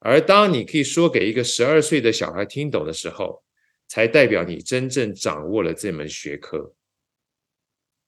[0.00, 3.44] 而当你可以说给一个十二岁的小孩听懂的时候，
[3.86, 6.74] 才代表你真正掌握了这门学科。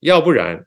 [0.00, 0.66] 要不然，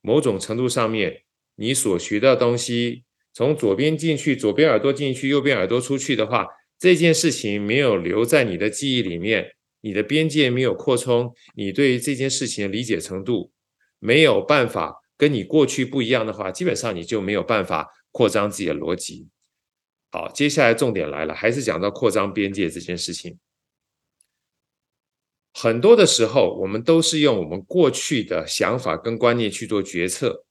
[0.00, 1.24] 某种程度上面，
[1.56, 6.46] 你所学到东西从左边进去，左边耳朵进去，右边耳朵出去的话，
[6.84, 13.50] 这件事情没有留在你的记忆里面，你的边界没有扩充，你对这件事情的理解程度
[13.98, 15.02] 没有办法。
[15.16, 19.26] 跟你过去不一样的话，基本上你就没有办法扩张自己的逻辑。
[20.10, 23.38] 好，接下来重点来了，还是讲到扩张边界这件事情。
[25.54, 30.44] 很多的时候，我们都是用我们过去的想法跟观念去做决策，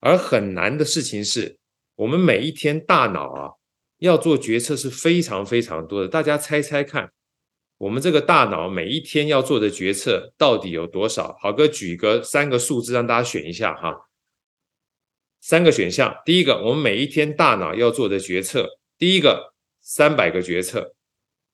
[0.00, 1.60] 而很难的事情是，
[1.94, 3.59] 我们每一天大脑啊
[4.00, 6.08] 要做决策是非常非常多的。
[6.08, 7.12] 大家猜猜看。
[7.78, 11.34] 我们这个大脑每一天要做的决策到底有多少？
[11.40, 14.06] 好哥举个三个数字让大家选一下哈。
[15.40, 20.94] 三个选项，第一个，我们每一天大脑要做的决策，第一个三百个决策，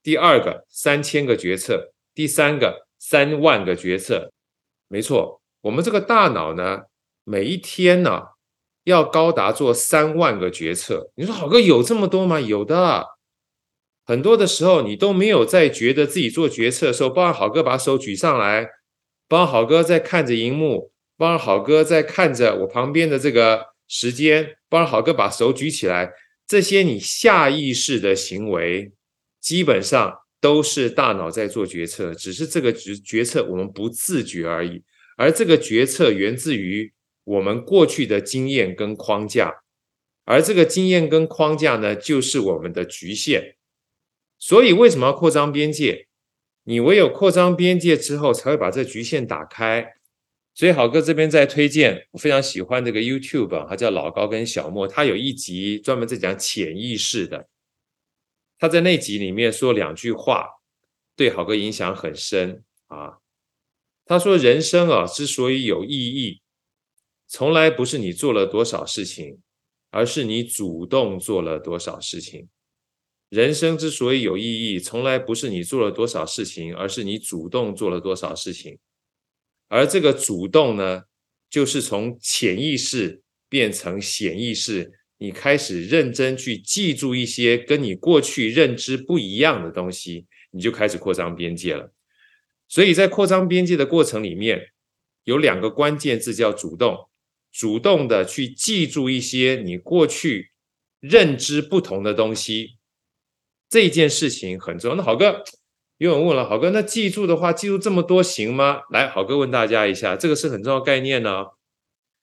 [0.02, 4.32] 第二个三千个决策，第三个三万个决策。
[4.88, 6.80] 没错，我们这个大脑呢，
[7.22, 8.20] 每一天呢
[8.86, 11.10] 要高达做三万个决策。
[11.16, 12.40] 你说好哥有这么多吗？
[12.40, 13.04] 有的。
[14.04, 18.68] 很多的时候，你都没有在觉得自己做决策的时候，帮好哥把手举上来，
[19.26, 26.12] 帮好哥在看着荧幕，帮好哥在看着我旁边的这个时间，帮好哥把手举起来，
[26.46, 28.92] 这些你下意识的行为，
[29.40, 34.84] 基本上都是大脑在做决策，只是这个决决策我们不自觉而已。
[35.16, 36.92] 而这个决策源自于
[37.26, 39.62] 我们过去的经验跟框架，
[40.24, 43.56] 而这个经验跟框架呢，就是我们的局限。
[44.38, 46.06] 所以，为什么要扩张边界？
[46.62, 49.94] 你唯有扩张边界之后，才会把这局限打开。
[50.54, 57.48] 所以，好哥这边在推荐，我非常喜欢这个 YouTube，他叫老高跟小莫，他有一集专门在讲潜意识的。
[58.58, 60.46] 他在那集里面说两句话，
[61.16, 63.18] 对好哥影响很深啊。
[64.06, 66.40] 他说：“人生啊，之所以有意义，
[67.28, 69.38] 从来不是你做了多少事情，
[69.90, 72.48] 而是你主动做了多少事情。”
[73.28, 78.78] 人生之所以有意义，从来不是你做了多少事情，而是你主动做了多少事情。
[79.66, 81.02] 而这个主动呢，
[81.50, 91.92] 就是从潜意识变成显意识，你开始认真去记住一些跟你过去认知不一样的东西，你就开始扩张边界了。
[92.68, 94.68] 所以在扩张边界的过程里面，
[95.24, 97.08] 有两个关键字叫主动，
[97.58, 100.50] 主动的去记住一些你过去
[101.00, 102.76] 认知不同的东西。
[103.70, 104.96] 这件事情很重要。
[104.96, 105.42] 那好哥，
[105.96, 108.82] 有人问了，好哥，那记住的话，记住这么多行吗？
[108.90, 111.46] 来，好哥问大家一下，这个是很重要概念呢。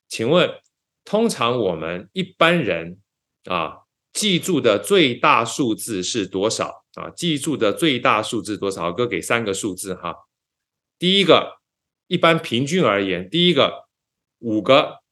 [0.08, 0.50] 请问，
[1.04, 3.00] 通常我们一般人
[3.46, 3.80] 啊，
[4.14, 7.10] 记住的最大数字是多少啊？
[7.10, 8.82] 记住的最大数字多少？
[8.84, 10.16] 好哥给三个数字哈。
[11.00, 11.60] 第一个，
[12.08, 13.88] 一般平均而言，第一个
[14.40, 15.03] 五个，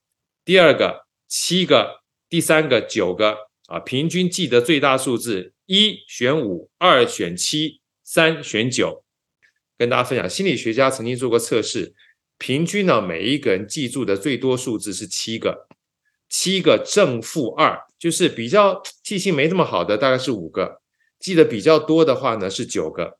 [0.44, 3.52] 第二个七个，第三个九个。
[3.68, 9.06] 啊，平均记得最大数字，一选五，二选七，三选九。
[9.78, 11.94] 跟大家分享，心理学家曾经做过测试，
[12.38, 15.70] 平均呢，每一个人记住的最多数字是七个，
[16.28, 20.82] 七个正负二，就是比较记性没这么好的，大概是五个，
[21.18, 23.20] 记得比较多的话呢是九个。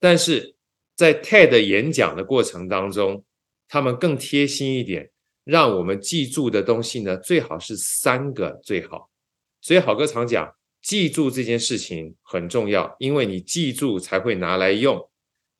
[0.00, 0.54] 但是
[0.96, 3.26] 在 TED 演讲的过程当中，
[3.68, 5.10] 他们更贴心一点，
[5.44, 9.10] 让我们记住的东西呢，最好是三个最好。
[9.60, 15.10] 所以好哥常讲，记住这件事情很重要，因为你记住才会拿来用，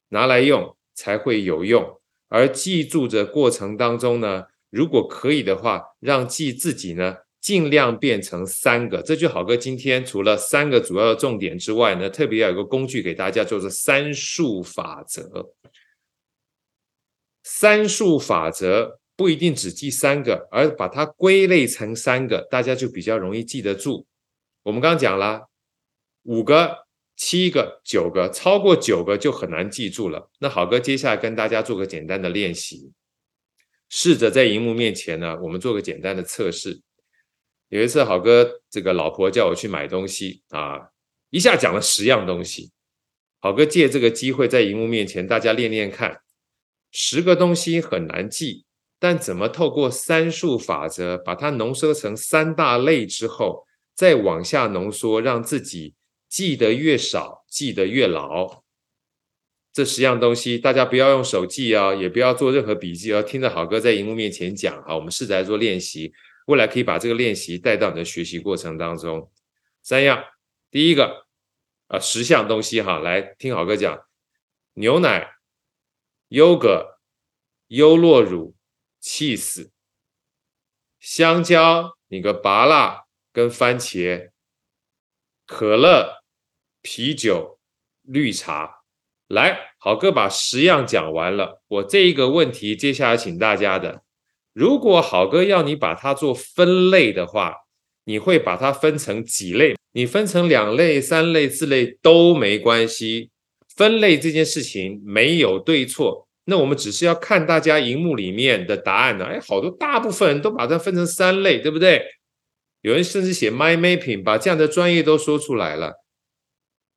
[0.09, 2.01] 拿来用才会有用。
[2.29, 9.03] 而记住的过程当中呢，如果可以的话，让记自己呢尽量变成三个。
[9.03, 15.53] 这就好哥今天除了三个主要的重点之外呢，特别要有个工具给大家，叫做三数法则。
[17.43, 24.05] 三数法则不一定只记三个，而把它归类成三个，大家就比较容易记得住。
[24.65, 25.49] 我们刚刚讲了
[26.25, 30.29] 五个、七个、九个，超过九个就很难记住了。
[30.41, 32.91] 那好哥接下来跟大家做个简单的练习，
[33.89, 36.83] 试着在荧幕面前呢，我们做个简单的测试。
[37.69, 40.89] 有一次，好哥这个老婆叫我去买东西啊，
[41.31, 42.73] 一下讲了十样东西。
[43.39, 46.23] 好哥借这个机会在荧幕面前，大家练练看。
[46.91, 48.67] 十个东西很难记，
[49.03, 55.97] 但怎么透过三数法则把它浓缩成三大类之后，再往下浓缩，让自己
[56.29, 58.63] 记得越少，记得越牢。
[59.73, 64.95] 这十样东西，大家不要用手记啊，也不要做任何笔记，哦听着好哥在荧幕面前讲啊。
[64.95, 66.13] 我们试着来做练习，
[66.47, 69.29] 未来可以把这个练习带到你的学习过程当中。
[69.83, 70.23] 三样，
[70.71, 71.27] 第一个
[71.89, 74.01] 啊，十项东西哈，来听好哥讲，
[74.75, 75.33] 牛奶。
[76.29, 77.01] 优格、
[77.67, 78.55] 优酪乳、
[79.03, 79.73] 气死、
[81.01, 84.31] 香蕉、你个拔辣跟番茄、
[85.45, 86.23] 可乐、
[86.81, 87.59] 啤酒、
[88.03, 88.83] 绿茶，
[89.27, 91.61] 来，好哥把十样讲完了。
[91.67, 94.05] 我这一个问题，接下来请大家的，
[94.53, 97.57] 如果好哥要你把它做分类的话，
[98.05, 99.75] 你会把它分成几类？
[99.91, 103.31] 你分成两类、三类、四类都没关系。
[103.75, 109.25] 分类这件事情没有对错，那我们只是要看大家荧幕里面的答案呢。
[109.27, 112.05] 哎，好多大部分人都把它分成三类，对不对？
[112.81, 116.03] 有人甚至写 My Mapping，把这样的专业都说出来了，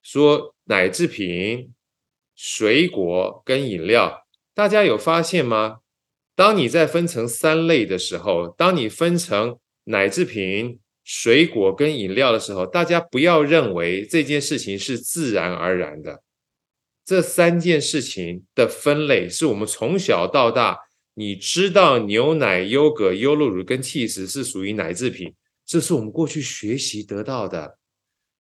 [0.02, 1.74] 说奶制品、
[2.36, 5.78] 水果跟饮料，大家有发现吗？
[6.36, 16.24] 当你在分成三类的时候，当你分成奶制品、水果跟饮料的时候，大家不要认为这件事情是自然而然的。
[17.06, 20.80] 这三件事情的分类是我们从小到大，
[21.14, 27.78] 你知道牛奶、优格、优酪乳跟 cheese 是属于奶制品，这是我们过去学习得到的。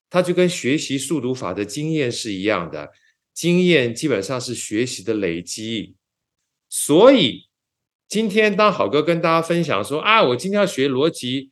[0.10, 2.92] 它就跟学习速读法的经验是一样的，
[3.34, 5.96] 经验基本上是学习的累积。
[6.68, 7.48] 所以
[8.08, 11.52] 今天当好哥跟大家分享说啊，我今天要学逻辑，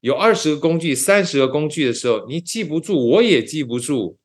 [0.00, 4.18] 有二十个工具、三十个工具的时候，你记不住，我也记不住。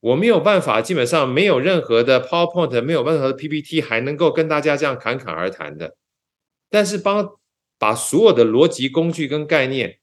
[0.00, 5.96] 我没有办法，基本上没有任何的 PowerPoint，没有任何的 PPT，还能够跟大家这样侃侃而谈的。
[6.68, 7.38] 但是帮
[7.78, 9.98] 把所有的逻辑工具跟概念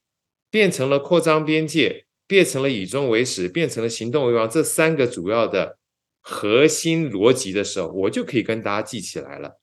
[0.50, 5.78] 变成了扩张边界，变成了以终为始，变成了行动为王这三个主要的
[6.20, 9.60] 核心逻辑的时候，我就可以跟大家记起来了。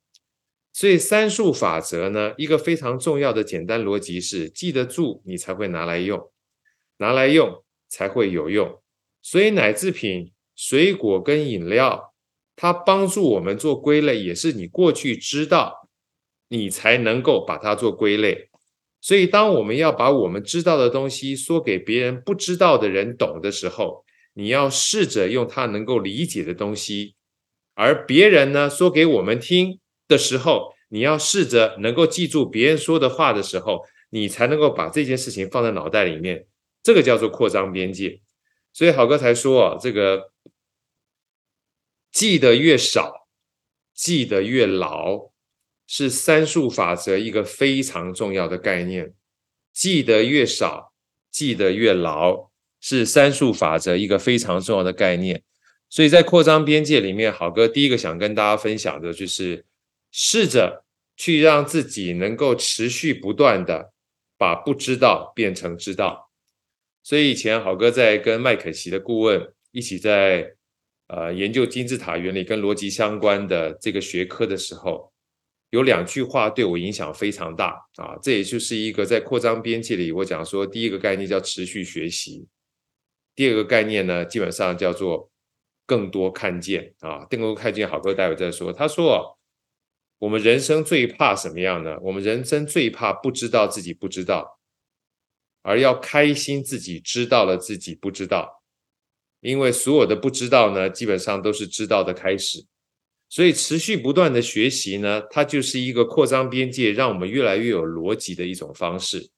[0.73, 6.31] 所以三数法则呢，一个非常重要的简单逻辑是：记得住，你才会拿来用，
[6.99, 8.80] 拿来用才会有用。
[9.23, 12.15] 所以奶制品、水果跟饮料，
[12.57, 15.89] 它帮助我们做归类，也是你过去知道，
[16.49, 18.49] 你才能够把它做归类。
[19.01, 24.05] 所以，当我们要把我们知道的东西说给别人不知道的人懂的时候，
[24.35, 27.15] 你要试着用他能够理解的东西；
[27.75, 36.47] 而别人呢说给我们听的时候，你要试着能够记住别人说的话的时候，你才能够把这件事情放在脑袋里面。
[36.83, 38.21] 这个叫做扩张边界。
[38.73, 40.33] 所以好哥才说啊，这个
[42.11, 43.29] 记得越少，
[43.95, 45.31] 记得越牢，
[45.87, 49.15] 是三数法则一个非常重要的概念。
[49.73, 50.93] 记得越少，
[51.31, 55.43] 记得越牢，是三数法则一个非常重要的概念。
[55.89, 59.65] 所以在扩张边界里面，好哥第一个想跟大家分享的就是，
[60.13, 60.85] 试着
[61.17, 63.93] 去让自己能够持续不断的
[64.39, 66.30] 把不知道变成知道。
[67.03, 70.55] 所以以前好哥在跟麦肯锡的顾问一起在
[71.09, 75.13] 呃研究金字塔原理跟逻辑相关的这个学科的时候，
[75.71, 78.19] 有两句话对我影响非常大啊！
[78.23, 82.47] 这也就是一个在扩张边界里，我讲说第一个概念叫持续学习，
[83.35, 85.31] 第二个概念呢，基本上叫做
[85.87, 87.89] 更多看见啊，更多看见。
[87.89, 89.39] 好哥待会再说，他说
[90.19, 91.97] 我们人生最怕什么样呢？
[92.03, 94.60] 我们人生最怕不知道自己不知道。
[95.63, 98.63] 而要开心，自己知道了自己不知道，
[99.41, 102.67] 因为所有的不知道呢，基本上都是知道的开始。
[103.29, 109.31] 所以持续不断的学习呢，它就是一个扩张边界，让我们越来越有逻辑的一种方式。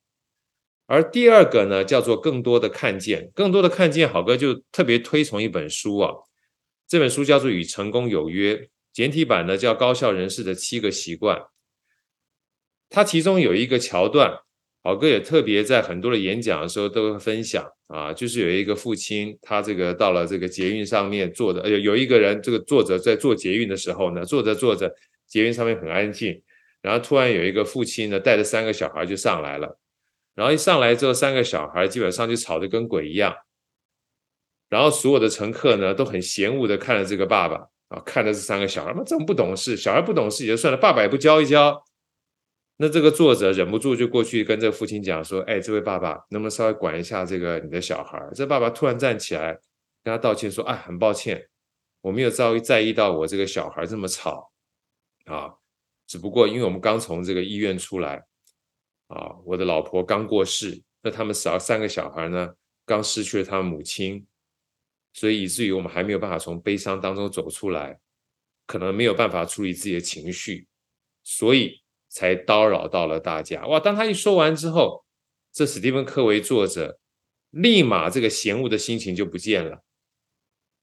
[0.86, 4.08] 而第二个呢，叫做更多的看见，更多的看见。
[4.08, 6.10] 好哥就特别推崇一本书啊，
[6.88, 8.56] 这本书叫做《与成功有约》，
[8.92, 11.38] 简体版呢叫《高效人士的七个习惯》。
[12.88, 14.40] 它其中有一个桥段，
[14.82, 24.92] 宝哥也特别在很多的演讲的时候都会分享啊，就是有一个父亲，他这个到了这个捷运上面坐的，有有一个人，这个作者在做捷运的时候呢，坐着坐着，
[25.28, 26.42] 捷运上面很安静，
[26.80, 29.78] 然后突然有一个父亲呢，带着三个小孩就上来了。
[30.34, 33.32] 然后一上来之后，三个小孩基本上就吵得跟鬼一样。
[34.68, 37.56] 然后所有的乘客呢都很嫌恶的看着这个爸爸
[37.88, 41.84] 啊，看着这三个小孩，妈这么不懂事，小孩不懂事也就算了，爸爸也不教一教。
[42.76, 49.52] 那这个作者忍不住就过去跟这个父亲讲说：“哎，这位爸爸，能不能稍微管一下这个你的小孩？”这爸爸突然站起来
[50.02, 51.48] 跟他道歉说：“哎，很抱歉，
[52.00, 54.50] 我没有在意在意到我这个小孩这么吵
[55.26, 55.54] 啊，
[56.06, 58.24] 只不过因为我们刚从这个医院出来。”
[59.08, 62.54] 啊，我的老婆刚过世，那他们少三个小孩呢，
[62.86, 64.26] 刚失去了他们母亲，
[65.12, 68.00] 所以以至于我们还没有办法从悲伤当中走出来，
[68.66, 70.66] 可能没有办法处理自己的情绪，
[71.22, 71.81] 所以
[72.12, 73.66] 才叨扰到了大家。
[73.66, 73.80] 哇！
[73.80, 75.02] 当他一说完之后，
[75.50, 76.98] 这史蒂芬·科维作者
[77.50, 79.82] 立马这个嫌恶的心情就不见了，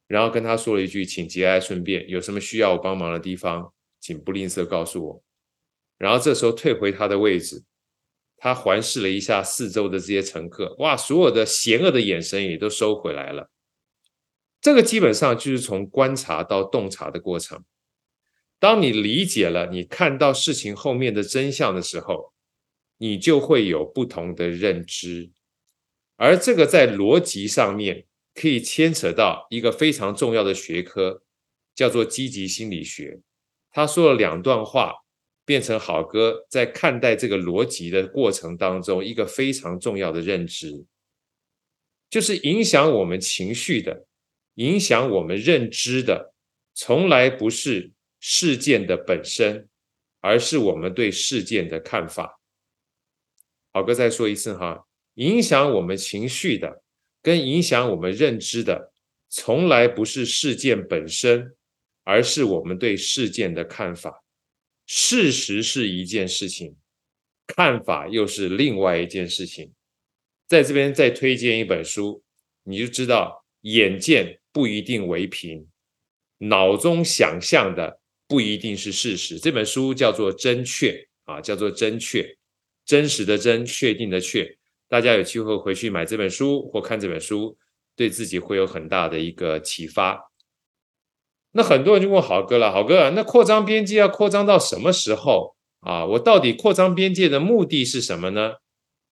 [0.08, 5.24] 然后跟他说了一句：“请节哀顺变，有什么需要我帮忙的地方，请不吝啬告诉我。”
[6.00, 7.64] 然后这时候退回他的位置。
[8.42, 13.52] 他环视了一下四周的这些乘客，哇，所有的邪恶的眼神也都收回来了。
[14.62, 17.62] 这个基本上就是从观察到洞察的过程。
[18.60, 22.34] 当你理解了，你看到事情后面的真相的时候，
[22.98, 25.32] 你就会有不同的认知。
[26.18, 28.06] 而这个在逻辑上面
[28.36, 31.24] 可以牵扯到一个非常重要的学科，
[31.74, 33.22] 叫做积极心理学。
[33.72, 34.96] 他说了两段话。
[35.46, 40.86] 变成好哥在看待这个逻辑的过程当中，一个非常重要的认知，
[42.08, 44.06] 就是影响我们情绪的、
[44.54, 46.36] 影响我们认知的，
[46.76, 49.68] 从来不是事件的本身，
[50.20, 52.40] 而是我们对事件的看法。
[53.72, 56.84] 好哥再说一次哈，影响我们情绪的，
[57.22, 58.92] 跟影响我们认知的，
[59.30, 61.56] 从来不是事件本身，
[62.04, 64.24] 而是我们对事件的看法。
[64.86, 66.76] 事实是一件事情，
[67.46, 69.72] 看法又是另外一件事情。
[70.48, 72.24] 在这边再推荐一本书，
[72.64, 75.70] 你就知道，眼见不一定为凭，
[76.40, 77.99] 脑中想象的
[78.30, 79.38] 不一定是事实。
[79.38, 80.92] 这本书叫做《真确》
[81.34, 82.22] 啊，叫做《真确》，
[82.86, 84.58] 真实的真，确定的确。
[84.88, 87.58] 大家有机会回去买这本书或看这本书，
[87.96, 90.32] 对自己会有很大的一个启发。
[91.54, 96.06] 那很多人就问好哥了，好哥，那扩张边界要扩张到什么时候啊？
[96.06, 98.58] 我到底扩张边界的目的是什么呢？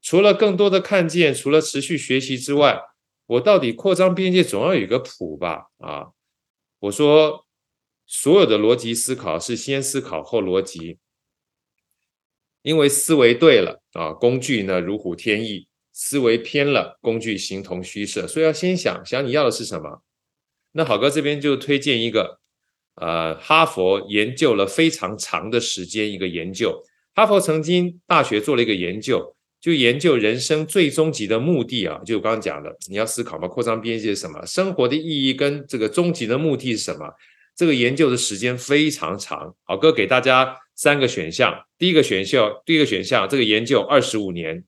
[0.04, 2.80] 除了更多的看见，除了持续学习之外，
[3.26, 5.66] 我到底扩张边界总要有个谱吧？
[5.80, 6.10] 啊，
[6.82, 7.47] 我说
[8.08, 10.98] 所有的逻辑思考是先思考后逻辑，
[12.62, 18.26] 因为思维对了啊，工具呢如虎添翼；思维偏了，工具形同虚设。
[18.26, 20.02] 所以要先想想你要的是什么。
[20.72, 22.40] 那好哥这边就推荐一个，
[22.96, 26.82] 呃，哈佛研究了非常长的时间一个研究。
[27.14, 34.46] 哈佛曾经大学做了一个研究，就研究人生最终极的目的啊，就我刚刚讲的，你要思考嘛，扩张边界是什么？
[34.46, 37.12] 生活的意义跟这个终极的目的是什么？
[37.58, 39.56] 这个研究的时间非常长。
[39.64, 44.62] 好哥给大家三个选项，第一个选项，第一个选项，这个研究二十五年；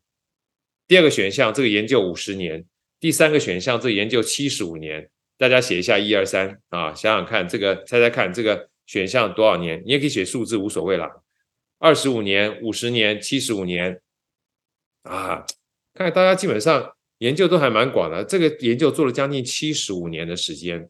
[0.88, 2.64] 第二个选项，这个研究五十年；
[3.00, 5.10] 第三个选项，这个研究七十五年。
[5.38, 9.82] 大家写一下一二三啊，想想看，这个猜猜看，这个选项多少年？
[9.86, 11.10] 你也可以写数字，无所谓啦。
[11.78, 14.02] 二十五年、五十年、七十五年
[15.04, 15.46] 啊，
[15.94, 18.26] 看看大家基本上研究都还蛮广的。
[18.26, 20.90] 这个研究做了将近七十五年的时间，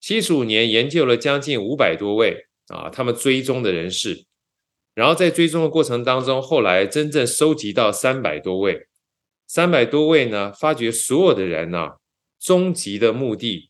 [0.00, 4.24] 七十五年研究了将近五百多位啊，他们追踪的人士，
[4.94, 8.86] 然后在追踪的过程当中，后来真正收集到三百多位，
[9.46, 11.90] 三百多位呢，发觉所有的人呢。
[12.42, 13.68] 终极的目的，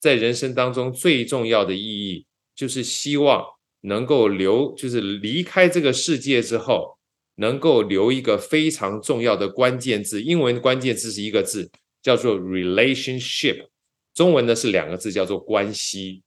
[0.00, 3.44] 在人生当中最重要的意义，就是希望
[3.82, 6.98] 能够留，就是离开这个世界之后，
[7.36, 10.20] 能够留一个非常重要的关键字。
[10.20, 11.70] 英文关键字是一个字，
[12.02, 13.68] 叫做 relationship。
[14.18, 16.24] 中文呢是两个字，叫做关系。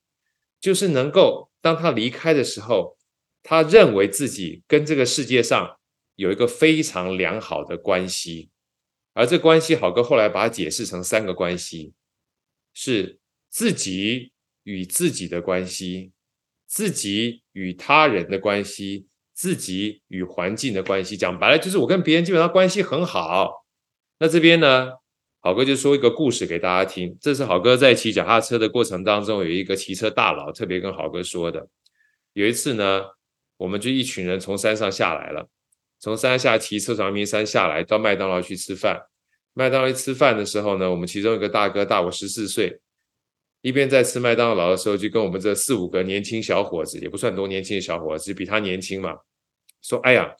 [0.62, 2.98] 就是能够当他离开的时候，
[3.44, 5.78] 他认为自己跟这个世界上
[6.16, 8.50] 有一个非常良好的关系。
[9.12, 11.92] 而这关系，好哥后来把它解释成三个关系：
[12.74, 13.20] 是
[13.50, 14.32] 自己
[14.64, 16.14] 与自己的关系，
[16.66, 21.18] 自己与他人的关系，自己与环境的关系。
[21.18, 23.66] 讲白了，就是我跟别人基本上关系很好，
[24.20, 24.94] 那这边呢，
[25.44, 27.18] 好哥就说一个故事给大家听。
[27.20, 31.68] 这是好哥在骑脚踏车的过程当中，有一个骑车大佬特别跟好哥说的。
[32.34, 33.04] 有一次呢，
[33.58, 35.50] 我们就一群人从山上下来了，
[36.00, 39.02] 从山下骑车从阳明山下来到麦当劳去吃饭。
[39.54, 42.80] 麦当劳吃饭的时候呢，我们其中一个大哥大我十四岁，
[43.62, 49.18] 一边在吃麦当劳的时候，就跟我们这四五个年轻小伙子，也不算多年轻的小伙子，比他年轻嘛，
[49.82, 50.36] 说：“哎呀。”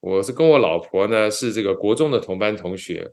[0.00, 3.12] 我是跟我老婆呢，是这个国中的同班同学，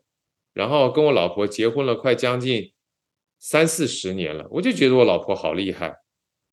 [0.54, 2.72] 然后跟我老婆结婚了快将近
[3.40, 5.96] 三四十年了，我就觉得我老婆好厉害。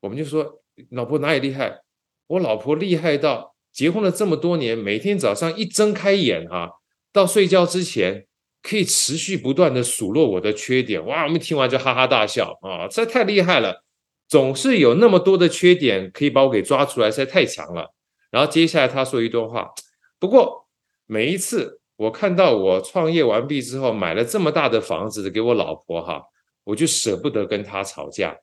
[0.00, 1.80] 我们就说，老婆哪里厉害？
[2.28, 6.70] 我老婆厉害到结婚了这么多年，每天早上一睁开眼哈，
[7.12, 8.26] 到睡觉之前
[8.62, 11.04] 可以持续不断的数落我的缺点。
[11.06, 13.84] 哇，我们听完就哈哈大笑啊，这太厉害了，
[14.28, 17.94] 总是有那么多的缺点可以把我给抓出来，实在太强了。
[18.30, 19.70] 然后接下来他说一段话。
[20.18, 20.68] 不过
[21.06, 26.22] 每一次我看到我创业完毕之后买了这么大的房子给我老婆哈，
[26.64, 28.38] 我就舍不得跟她吵架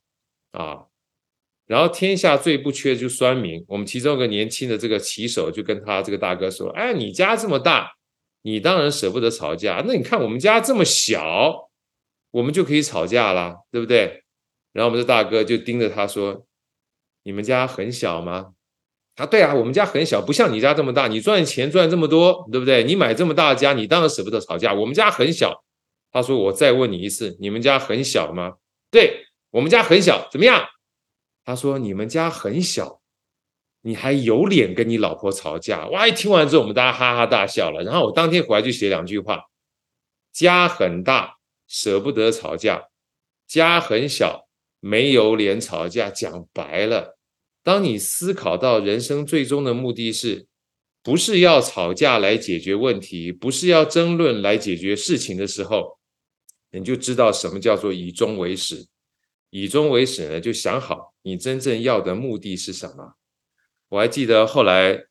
[0.51, 0.85] 啊。
[1.65, 7.93] 然后天下最不缺就酸民，我们其中一个年轻的这个骑手就跟他这个大哥说：“哎，你家这么大，
[8.41, 9.81] 你当然舍不得吵架。
[9.87, 11.69] 那你看我们家这么小，
[12.31, 14.23] 我们就可以吵架了，对不对？”
[14.73, 16.45] 然后我们的大哥就盯着他说
[17.23, 18.55] ：“你们家很小吗？”
[19.15, 21.07] 啊，对啊，我们家很小，不像你家这么大。
[21.07, 22.83] 你赚钱赚这么多，对不对？
[22.83, 24.73] 你买这么大的家，你当然舍不得吵架。
[24.73, 25.63] 我们家很小。
[26.11, 28.53] 他说：“我再问你一次，你们家很小吗？”
[28.91, 30.63] 对我们家很小，怎么样？
[31.43, 33.01] 他说：“你们家很小，
[33.81, 36.07] 你还有脸跟你老婆吵架？”哇！
[36.07, 37.83] 一听完之后，我们大家哈哈大笑了。
[37.83, 39.43] 然后我当天回来就写两句话：
[40.31, 41.37] 家很大，
[41.67, 42.89] 舍不得吵架；
[43.47, 44.47] 家很小，
[44.79, 46.11] 没有脸吵架。
[46.11, 47.12] 讲白了。
[47.63, 50.45] 当你思考到人生最终的目的是，
[51.01, 55.97] 不是要吵架来解决问题，不是要争论来解决事情的时候，
[56.71, 58.87] 你就知道什么叫做以终为始。
[59.49, 63.13] 以终为始呢，就想好你真正要的目的是什么。
[63.89, 65.05] 我还记得后来，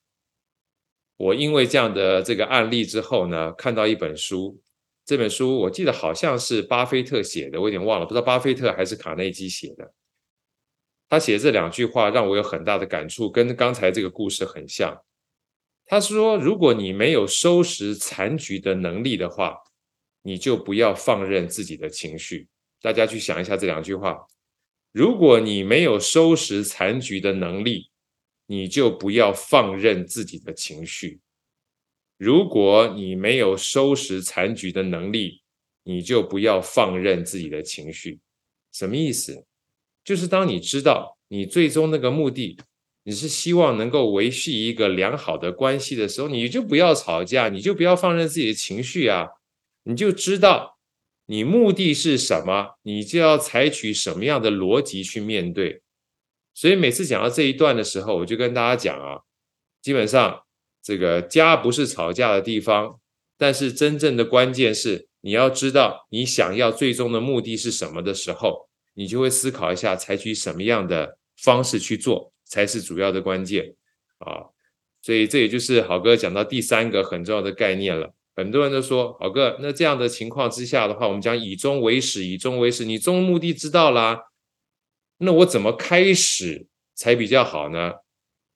[1.16, 4.60] 我因为这样的这个案例之后呢，看到一本书，
[5.06, 9.94] 这本书我记得好像是巴菲特写的，我有点忘了，不知道巴菲特还是卡内基写的。
[11.12, 14.98] 他写这两句话让我有很大的感触，跟刚才这个故事很像。
[15.84, 19.58] 他说：“如果你没有收拾残局的能力的话，
[20.22, 22.48] 你就不要放任自己的情绪。”
[22.80, 24.26] 大家去想一下这两句话：
[24.90, 27.90] 如果你没有收拾残局的能力，
[28.46, 31.18] 你就不要放任自己的情绪；
[32.16, 35.42] 如果你没有收拾残局的能力，
[35.82, 38.18] 你就不要放任自己的情绪。
[38.72, 39.44] 什么意思？
[40.04, 42.58] 就是当你知道你最终那个目的，
[43.04, 49.28] 你是希望能够维系一个良好的关系的时候，你就不要吵架，你就不要放任自己的情绪啊，
[49.84, 50.78] 你就知道
[51.26, 55.82] 你目的是什么，你就要采取什么样的逻辑去面对。
[56.54, 59.20] 所以每次讲到这一段的时候，我就跟大家讲啊，
[59.80, 60.42] 基本上
[60.82, 63.00] 这个家不是吵架的地方，
[63.38, 68.68] 但是真正的关键是你要知道你想要最终的目的是什么的时候。
[68.94, 73.74] 你就会思考一下，采取什么样的方式去做才是主要的关键
[74.18, 74.52] 啊！
[75.00, 78.14] 所以这也就是好哥讲到第三个很重要的概念了。
[78.34, 84.20] 很多人都说，好哥，那这样的情况之下的话，我们讲以终为始，以终为始，你终目的知道啦，
[85.18, 87.94] 那我怎么开始才比较好呢？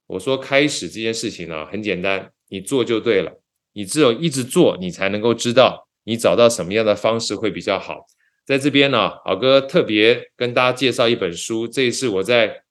[0.06, 3.42] 我说开始这件事情呢，很简单，你做就对了。
[3.72, 8.06] 你只有一直做，你才能够知道你找到什么样的方式会比较好。
[8.46, 12.62] 在这边呢，好哥特别跟大家介绍一本书，这也是我在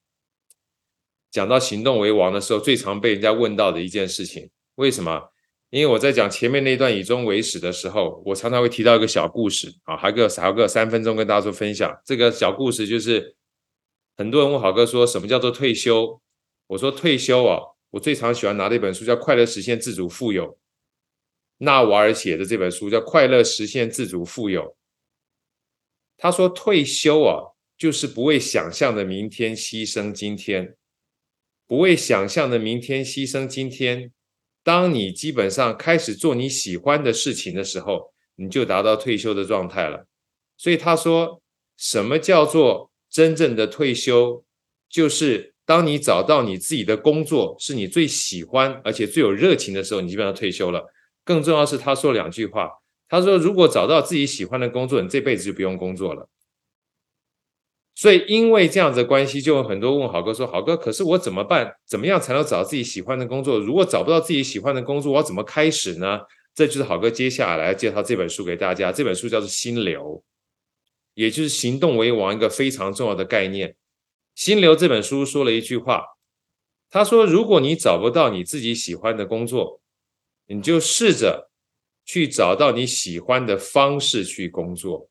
[1.29, 4.49] 讲到行动为王的时候最常被人家问到的一件事情。
[4.75, 5.31] 为什么？
[5.71, 11.93] 因为我在讲前面那段以终为始的时候，我常常会提到一个小故事啊，还个还个三分钟跟大家做分享。
[12.05, 13.35] 这个小故事就是
[14.15, 16.21] 很多人问好哥说什么叫做退休？
[16.67, 17.59] 我说退休啊，
[17.89, 20.53] 我最常喜欢拿的一本书叫《快乐实现自主富有》，
[21.57, 24.61] 纳瓦尔写的这本书叫《快乐实现自主富有》。
[26.17, 30.75] 他说：“退休啊，就是不为想象的明天牺牲今天，
[31.67, 34.11] 不为想象的明天牺牲今天。
[34.63, 40.07] 当你基本上开始做你喜欢的事情的时候，你就达到退休的状态了。
[40.57, 41.41] 所以他说，
[41.77, 44.43] 什么叫做真正的退休？
[44.89, 50.85] 就是当你找到你自己的工作是你最喜欢而且最有热情的时候，你基本上退休了。
[51.25, 52.69] 更重要是，他说两句话。”
[53.07, 56.29] 他说：“如果找到自己喜欢的工作，你这辈子就不用工作了。”
[57.93, 61.75] 所以，因为这样子的关系，就有很多问好哥说：“好哥，可是我怎么办？
[61.85, 63.59] 怎么样才能找到自己喜欢的工作？
[63.59, 66.19] 如果找不到自己喜欢的工作，我要怎么开始呢？”
[66.55, 68.89] 这就是好哥接下来介绍这本书给大家。
[68.89, 70.01] 这本书叫做《心流》，
[71.13, 73.69] 也就是行动为王一个非常重要的概念。
[74.35, 76.03] 《心流》这本书说了一句话，
[76.89, 79.81] 他说：“如果你找不到你自己喜欢的工作，
[80.47, 81.49] 你就试着
[82.05, 85.09] 去找到你喜欢的方式去工作。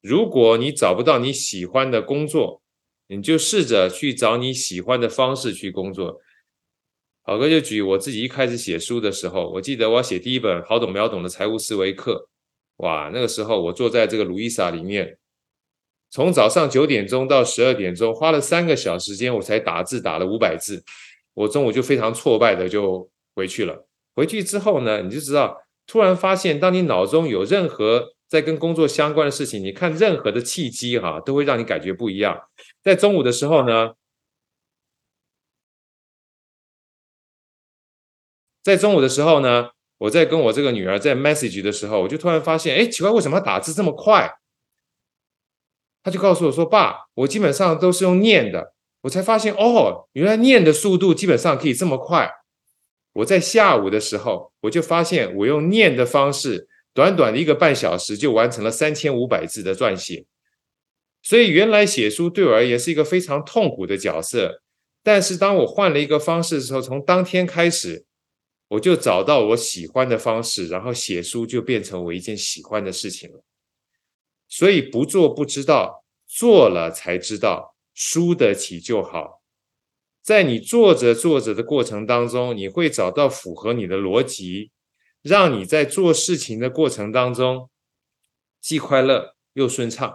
[0.00, 2.62] 如果你找不到你喜欢的工作，
[3.08, 6.20] 你就试着去找你喜欢的方式去工作。”
[7.28, 12.28] 好哥就举我自己一开始写书的时候，我记得我写第一本好懂秒懂的财务思维课，
[12.76, 15.18] 哇，那个时候我坐在这个卢伊莎里面，
[16.08, 20.84] 从早上九点钟到十二点钟，花了三个小时间，我才打字打了五百字，
[21.34, 23.85] 我中午就非常挫败的就回去了。
[24.16, 32.48] 回去之后呢，你就知道，突然发现，当你脑中有任何在跟工作相关的事情，你看任何的契机哈，都会让你感觉不一样。
[32.82, 33.92] 在中午的时候呢。
[38.62, 44.28] 在中午的时候呢，我在跟我这个女儿在 message 的时候，我就突然发现，哎，奇怪，为什么打字这么快？
[46.02, 52.28] 他就告诉我说：“爸，我基本上都是用念的。”我才发现，哦，原来念的速度基本上可以这么快。
[53.16, 60.26] 我在下午的时候，我就发现，我用念的方式，短短的一个半小时就完成了三千五百字的撰写。
[61.22, 64.62] 所以，原来写书对我而言是一个非常痛苦的角色。
[65.02, 68.04] 但是，当我换了一个方式的时候，从当天开始。
[68.68, 73.44] 我就找到我喜欢的方式，然后写书就变成我一件喜欢的事情了。
[74.48, 79.35] 所以不做不知道，做了才知道，输得起就好。
[80.26, 84.72] 在你做着做着的过程当中，你会找到符合你的逻辑，
[85.22, 87.70] 让你在做事情的过程当中
[88.60, 90.12] 既快乐又顺畅，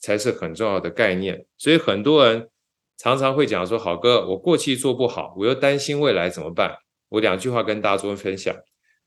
[0.00, 1.46] 才是很重要的概念。
[1.56, 2.50] 所以很多人
[2.98, 6.78] 常常会讲说：“好哥，我过去做不好，我又担心未来怎么办？”
[7.10, 8.52] 我两句话跟大家做分享：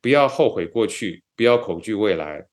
[0.02, 2.48] 不要后悔过去，不要恐惧未来。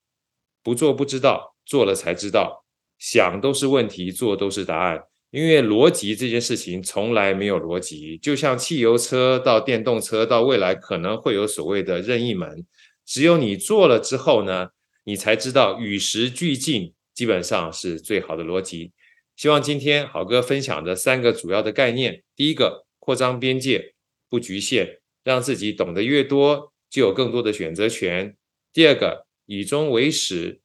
[0.64, 2.64] 不做不知道，做了才知道。
[2.99, 5.05] 想都是问题，做都是答案。
[5.35, 12.64] 因为逻辑这件事情从来没有逻辑，就像汽油车到电动车到未来可能会有所谓的任意门。
[13.05, 14.68] 只有你做了之后呢，
[15.03, 18.93] 你才知道与时俱进，基本上是最好的逻辑。
[19.35, 23.95] 希望今天好哥分享的三个主要的概念：第一个，扩张边界，
[24.30, 25.01] 不局限。
[25.24, 28.37] 让自己懂得越多，就有更多的选择权。
[28.72, 30.61] 第二个，以终为始，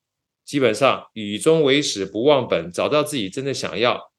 [0.46, 4.12] 基本上以终为始，不忘本，找到自己真的想要，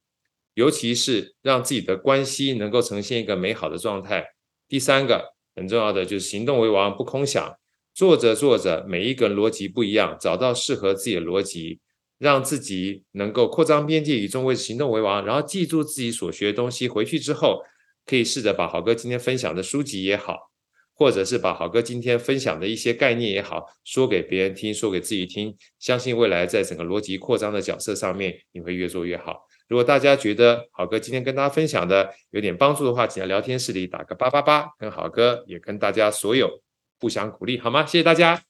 [0.55, 4.25] 尤其是让自己的关系能够呈现一个美好的状态。
[4.69, 7.55] 第三个，很重要的就是行动为王，不空想，
[7.95, 11.81] 做着做着，每一个逻辑不一样，找到适合自己的逻辑，
[12.19, 17.63] 让自己能够扩张边界，以终为，行动为王，然后记住自己所学的东西，回去之后。
[18.07, 20.51] 可以试着把好哥今天分享的书籍也好，
[20.95, 25.55] 或者是把好哥今天分享的一些概念也好，说给别人听，说给自己听。
[25.79, 29.47] 相信未来在整个逻辑扩张的角色上面，你会越做越好。
[29.71, 36.61] 如果大家觉得好哥今天跟大家分享的有点帮助的话，请在聊天室里打个八八八，跟好哥也跟大家所有
[36.99, 37.87] 互相鼓励，好吗？
[37.87, 38.43] 谢谢大家。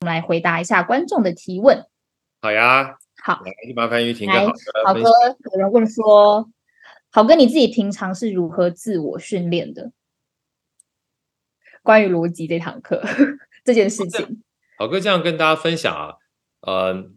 [0.00, 1.86] 我们来回答一下观众的提问。
[2.40, 4.40] 好呀，好，来麻烦于婷跟
[4.86, 5.02] 好哥。
[5.02, 6.48] 有人问说。
[7.10, 9.92] 好哥，你自己平常是如何自我训练的？
[11.82, 13.04] 关于逻辑这堂课
[13.62, 14.42] 这件事情，
[14.78, 16.14] 好哥这样跟大家分享啊，
[16.62, 17.10] 呃，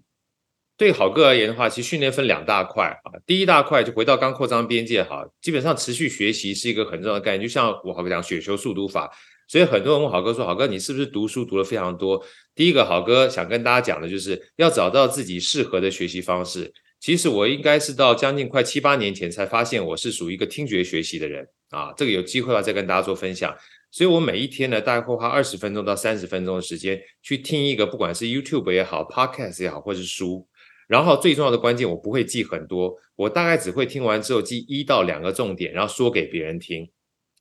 [0.77, 3.11] 对好哥而言的话，其实训练分两大块啊。
[3.25, 7.41] 第一大块就回到刚扩张边界哈，基本上持续学习是一个很重要的概念。
[7.41, 9.11] 就像我好哥讲雪球速读法，
[9.47, 12.23] 所以很多人问好哥说：“好哥，你是不是读书读了非常多？”
[12.53, 16.71] 第一个，好哥想跟大家讲的就是要找到自己适合的学习方式。
[16.99, 23.55] 其实我应该是到将近快七八年前才发现我是属于一个听觉学习的人啊，这个有机会的话再跟大家做分享。
[23.89, 30.47] 所以我每一天呢，大概会花二十分钟到三十分钟的时间去听一个，不管是 YouTube 也好，Podcast 也好，或是书。
[30.87, 36.89] 然后最重要的关键，我不会记很多，我大概只会听完之后记一到两个重点，然后说给别人听。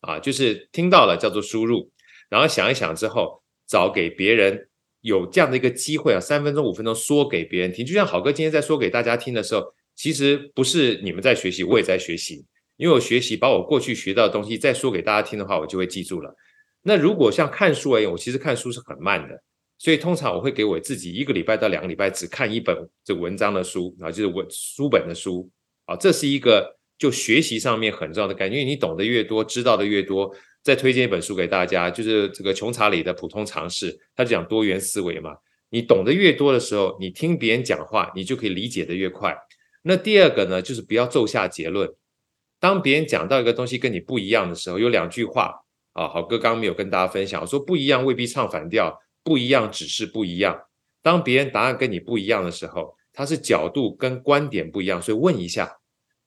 [0.01, 1.91] 啊，就是听到了叫做输入，
[2.29, 4.69] 然后想一想之后找给别人。
[5.03, 9.63] 有这样的一个机会啊，三分钟、五分钟说给别人听，就像好哥今天在说给大家听的时候，
[9.95, 12.45] 其实不是你们在学习，我也在学习，
[12.77, 16.35] 因为我学习把我过去学到的东西再说给大家听的话，我就会记住了。
[16.83, 19.41] 那如果像看书而言，我其实看书是很慢的，
[19.79, 25.51] 所以通常我会给我自己一个礼拜到两个礼拜只看一本这文章的书啊，就是文书本的书
[25.85, 30.35] 啊，这是一个就学习上面很重要的概念，因为你懂得越多，知道的越多。
[30.63, 35.31] 再推荐一本书给大家，就是这个穷查理的普通常识，他就讲多元思维嘛。
[35.71, 39.37] 你懂得越多的时候，你听别人讲话，你就可以理解的越快。
[39.83, 41.89] 那第二个呢，就是不要骤下结论。
[42.59, 45.55] 当别人讲到一个东西跟你不一样的时候，有两句话
[45.93, 48.93] 啊，好哥刚刚没有跟大家分享，我说不一样未必唱反调，
[49.27, 50.57] 不一样只是不一样。
[51.03, 55.79] 当别人答案跟你不一样的时候，他是角度跟观点不一样，所以问一下，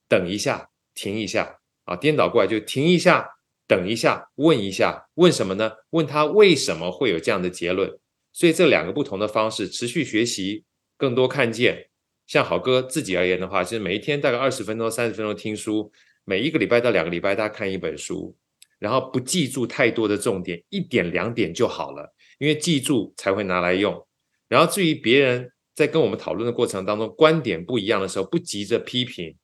[0.10, 3.26] 等一下，停一下啊，颠倒过来就停一下，
[3.66, 5.72] 等一下，问一下，问什么呢？
[5.92, 7.98] 问他为什么会有这样的结论？
[8.34, 10.66] 所以这两个不同的方式，持续学习，
[10.98, 11.88] 更多看见。
[12.28, 15.92] 像好哥自己而言的话，其实每一天大概二十分钟、三十分钟听书，
[16.26, 18.36] 每一个礼拜到两个礼拜，大家看一本书，
[18.78, 24.08] 然后不记住太多的重点，一点两点就好了，因为记住才会拿来用。
[24.48, 29.38] 然后至于别人在跟我们讨论的过程当中，观点不一样的时候，不急着批评，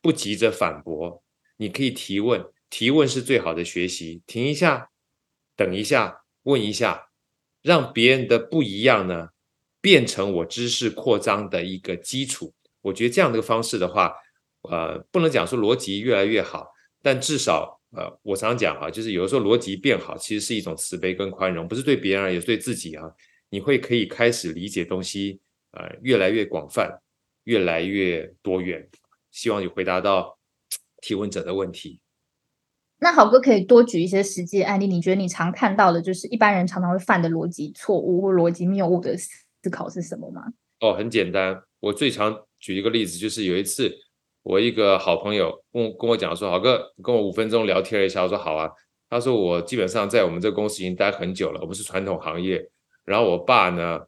[0.00, 1.22] 不急着反驳，
[1.58, 4.22] 你可以提问，提问是最好的学习。
[4.26, 4.88] 停一下，
[5.54, 7.08] 等一下，问一下，
[7.60, 9.28] 让别人的不一样呢？
[9.80, 14.12] 变成我知识扩张的一个基础，我觉得这样的方式的话，
[14.62, 16.66] 呃，不能讲说逻辑越来越好，
[17.00, 23.04] 但至少，呃，我常讲啊，就是有的时候逻辑变好，其实是一种慈悲跟宽容，不是对别人，也是对自己啊。
[23.50, 25.40] 你会可以开始理解东西，
[25.72, 27.00] 呃，越来越广泛，
[27.44, 28.88] 越来越多元。
[29.30, 30.38] 希望有回答到
[31.00, 32.00] 提问者的问题。
[32.98, 39.16] 那好哥可以多举一些实际案例，你觉得你常看到的，就是一般人常常会犯的逻辑错误或逻辑谬误的。
[39.60, 40.42] 思考是什么吗？
[40.78, 41.60] 哦，很简单。
[41.80, 43.92] 我最常举一个例子，就是有一次，
[44.48, 48.66] 我一个好朋友跟我跟我讲说：“好哥，跟我五分钟聊天一下。”我说：“好啊。”
[49.10, 52.66] 他说：“我基本上在我们这个公司已经待很久了，我们是传统行业。
[53.04, 54.00] 然后我爸呢，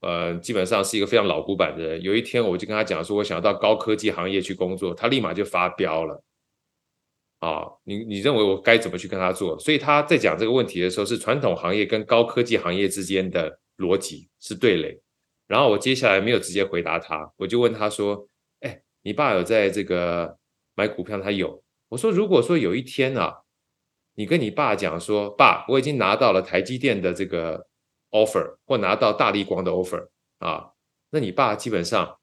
[0.00, 2.02] 呃，基本上是一个非常老古板的人。
[2.02, 6.24] 有一天，我就跟他讲说，我想要到高科技行业去工作，他立马就发飙了。
[7.40, 9.58] 啊，你你认为我该怎么去跟他做？
[9.58, 15.00] 所以他在讲这个问题的时候，是传统行业跟高科技行业之间的。”逻辑是对垒，
[15.48, 18.28] 然后我接下来没有直接回答他，我就问他说：“，
[19.02, 20.38] 你爸有在这个
[20.74, 21.20] 买股票？
[21.20, 23.42] 他有。”我说：“如果说有一天啊，
[24.14, 27.66] 你跟你爸讲说，爸，我已经拿到了台积电的这个
[28.10, 30.70] offer，或拿到大力光的 offer 啊，
[31.10, 32.18] 那你爸基本上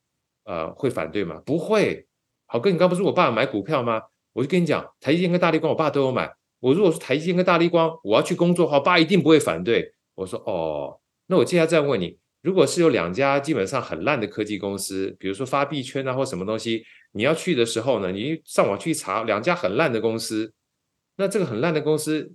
[0.45, 1.41] 呃会反对吗？
[1.45, 2.07] 不会。
[2.47, 4.01] 好哥，你刚不是我爸买股票吗？
[4.33, 6.33] 我就跟你讲，台积电跟大力光，我爸都有买。
[6.59, 9.93] 我如果说台积电跟大力光，我要去工作的话，爸一定不会反对。
[10.15, 10.99] 我说哦。”
[11.31, 20.53] 那我接下来再问你，如果是有两家基本上很烂的科技公司，比如说发币圈啊或什么东西，你要去的时候呢，你上网去查两家很烂的公司，
[21.17, 22.31] 那这个很烂的公司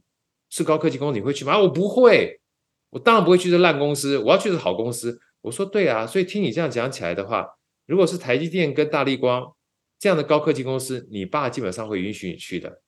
[0.51, 1.59] 是高科技公司，你会去吗？
[1.59, 2.39] 我不会，
[2.91, 5.19] 我当然不会去这烂公司，我要去的好公司。
[5.41, 7.47] 我说对啊，所以听你这样讲起来的话，
[7.87, 9.55] 如果是台积电跟大力光
[9.99, 12.83] 这样的高科技公司，你爸基本上会允许你去的。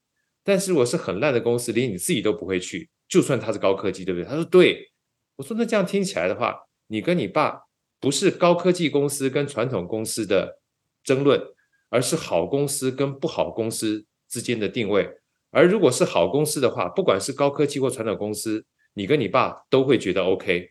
[0.45, 4.29] 但是如果是很烂的公司，连你自己都不会去，就算它是高科技，对不对？
[4.29, 4.91] 他说对。
[5.37, 6.57] 我说那这样听起来的话，
[6.89, 7.63] 你跟你爸
[8.01, 10.61] 不是高科技公司跟传统公司的
[11.03, 11.41] 争论，
[11.89, 15.09] 而是好公司跟不好公司之间的定位。
[15.51, 18.65] 而如果是好公司的话，不管是高科技或传统公司，
[18.95, 20.71] 你跟你爸都会觉得 OK。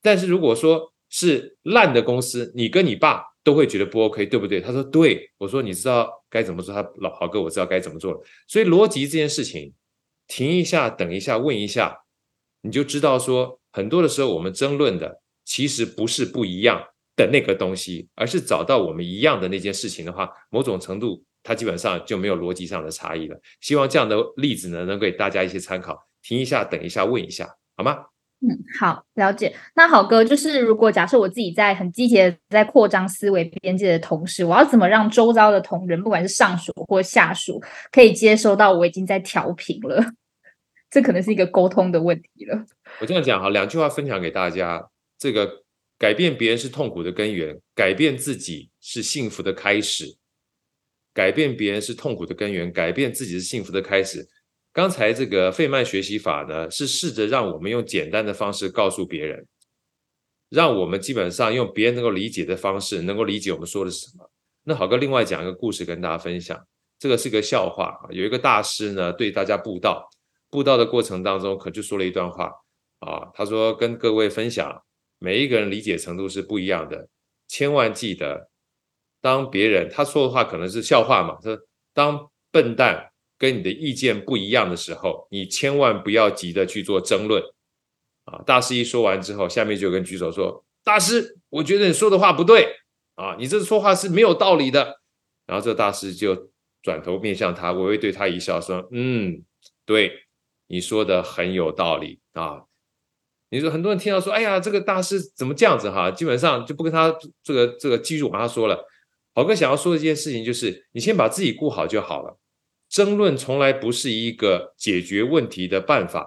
[0.00, 4.60] 但是如果说是烂的公司，你跟你爸都会觉得不 OK，对不对？
[4.60, 5.30] 他说对。
[5.38, 6.74] 我说你知道该怎么做？
[6.74, 8.20] 他老豪哥，我知道该怎么做了。
[8.46, 9.74] 所以逻辑这件事情，
[10.26, 11.98] 停一下，等一下，问一下，
[12.62, 13.58] 你就知道说。
[13.72, 15.19] 很多的时候，我们争论的
[15.50, 16.80] 其实不是不一样
[17.16, 23.36] 的那个东西，而是找到我们一样的那件事情的话，某种程度它基本上就没有逻辑上的差异了。
[23.60, 25.98] 希望这样的例子呢，能给大家一些参考。
[26.22, 27.98] 停一下，等一下，问一下，好吗？
[28.42, 28.46] 嗯，
[28.78, 29.52] 好，了解。
[29.74, 40.00] 那好哥，就是如果假设我自己在很积极的在扩张思维边界的同时，我要怎么让周遭的同仁，不管是上属或下属，可以接收到我已经在调频了？
[40.88, 42.64] 这可能是一个沟通的问题了。
[43.00, 44.88] 我这样讲哈，两句话分享给大家：
[45.20, 45.62] 这个
[45.98, 50.16] 改变别人是痛苦的根源，改变自己是幸福的开始。
[51.12, 54.26] 改变别人是痛苦的根源，改变自己是幸福的开始。
[54.72, 59.46] 刚才这个费曼学习法呢，是试着让我们用简单的方式告诉别人，
[60.48, 64.30] 让我们基本上用别人能够理解的方式，能够理解我们说的是什么。
[64.62, 66.58] 那好哥，另外讲一个故事跟大家分享，
[66.98, 70.08] 这个是个笑话有一个大师呢，对大家布道。
[70.48, 72.50] 布道的过程当中，可就说了一段话
[73.00, 74.80] 啊，他说跟各位分享，
[75.20, 77.08] 每一个人理解程度是不一样的，
[77.46, 78.50] 千万记得，
[79.20, 81.56] 当别人他说的话可能是笑话嘛，说
[81.94, 87.40] 当笨蛋跟你的意见不一样的时候，你千万不要急着去做争论
[88.24, 88.42] 啊。
[88.44, 92.76] 大师一说完之后，下面就有人举手说，大师，我觉得你说的话不对
[93.14, 95.00] 啊，你这说话是没有道理的。
[95.46, 96.50] 然后这大师就
[96.82, 99.44] 转头面向他，微微对他一笑，说，嗯，
[99.84, 100.26] 对。
[100.72, 102.62] 你说的很有道理啊！
[103.50, 106.10] 你说很多人听到说，哎呀，这个大师怎么这样子哈？
[106.10, 108.86] 基本上就不跟他这个这个继续往下说了。
[109.34, 112.38] 好哥想要说的一件事情就是，你先把自己顾好就好了。
[112.88, 116.26] 争论从来不是一个解决问题的办法，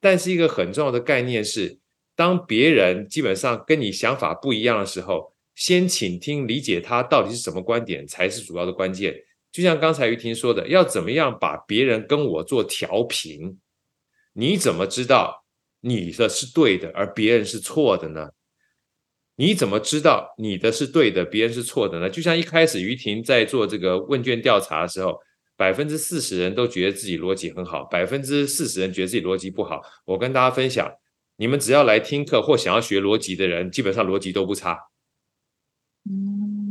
[0.00, 1.78] 但是一个很重要的概念是，
[2.16, 9.14] 当别人基本上跟你想法不一样的时候，先倾听理解他到底是什么观点才是主要的关键。
[9.52, 13.58] 就像刚才于婷说的，要怎么样把别人跟我做调频？
[14.32, 15.43] 你怎么知道
[15.84, 18.30] 你的是对的，而别人是错的呢？
[19.36, 22.08] 你怎么知道你的是对的，别人是错的呢？
[22.08, 25.20] 就像一开始于婷在做这个问卷调查的时候，
[25.56, 29.82] 百分之四十人都觉得自己逻辑很好，百分之四十人觉得自己逻辑不好。
[30.06, 30.90] 我跟大家分享，
[31.36, 34.78] 你们只要来听课或想要学逻辑的人，基本上逻辑都不差。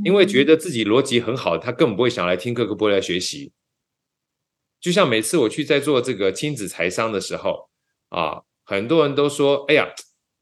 [0.03, 3.51] 因为觉得自己逻辑很好，他根本不会想来听课，更不会来学习。
[4.80, 7.70] 就像每次我去在做这个亲子财商的时候，
[8.09, 8.41] 啊，
[8.74, 9.88] 很多人都说：“哎呀，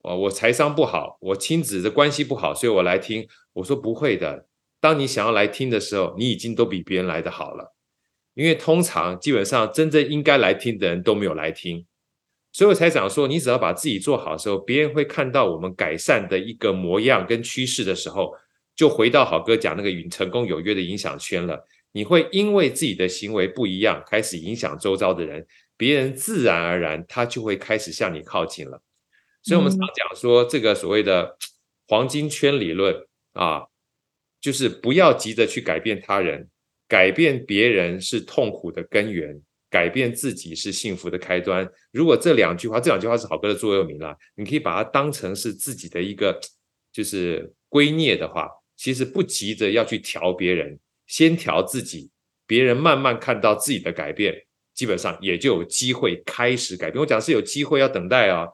[0.04, 4.48] 哦，我财商不好，我亲子的关系不好，所以我来听。”我说：“不会的，
[4.80, 7.76] 当你想要来听的时候，你已经都比别人来的好了。
[8.34, 11.86] 因为通常基本上真正应该来听的人都没有来听，
[12.52, 18.34] 所以我才讲说，你只要把自己做好的时候，别人会看到我们改善的一个模样跟趋势的时候。”
[18.74, 21.62] 就回到好哥讲那个与成功有约的影响圈了。
[21.92, 25.46] 你会因为自己的行为不一样，开始影响周遭的人，
[25.82, 28.80] 别人自然而然他就会开始向你靠近了。
[29.42, 31.36] 所以，我们常讲说这个所谓的
[31.88, 32.96] 黄金圈理论
[33.34, 33.64] 啊，
[34.40, 36.48] 就是不要急着去改变他人，
[36.88, 41.68] 改变别人是痛苦的根源，改变自己是幸福的开端。
[41.92, 46.40] 如果这两句话，这两句话是好哥的座右铭了，你可以把它当成是自己的一个
[46.94, 48.48] 就是归臬的话。
[48.78, 52.12] 其实不急着要去调别人，先调自己，
[52.46, 54.46] 别人慢慢看到自己的改变，
[54.82, 57.00] 基本上也就有机会开始改变。
[57.00, 58.48] 我讲是有机会要等待啊，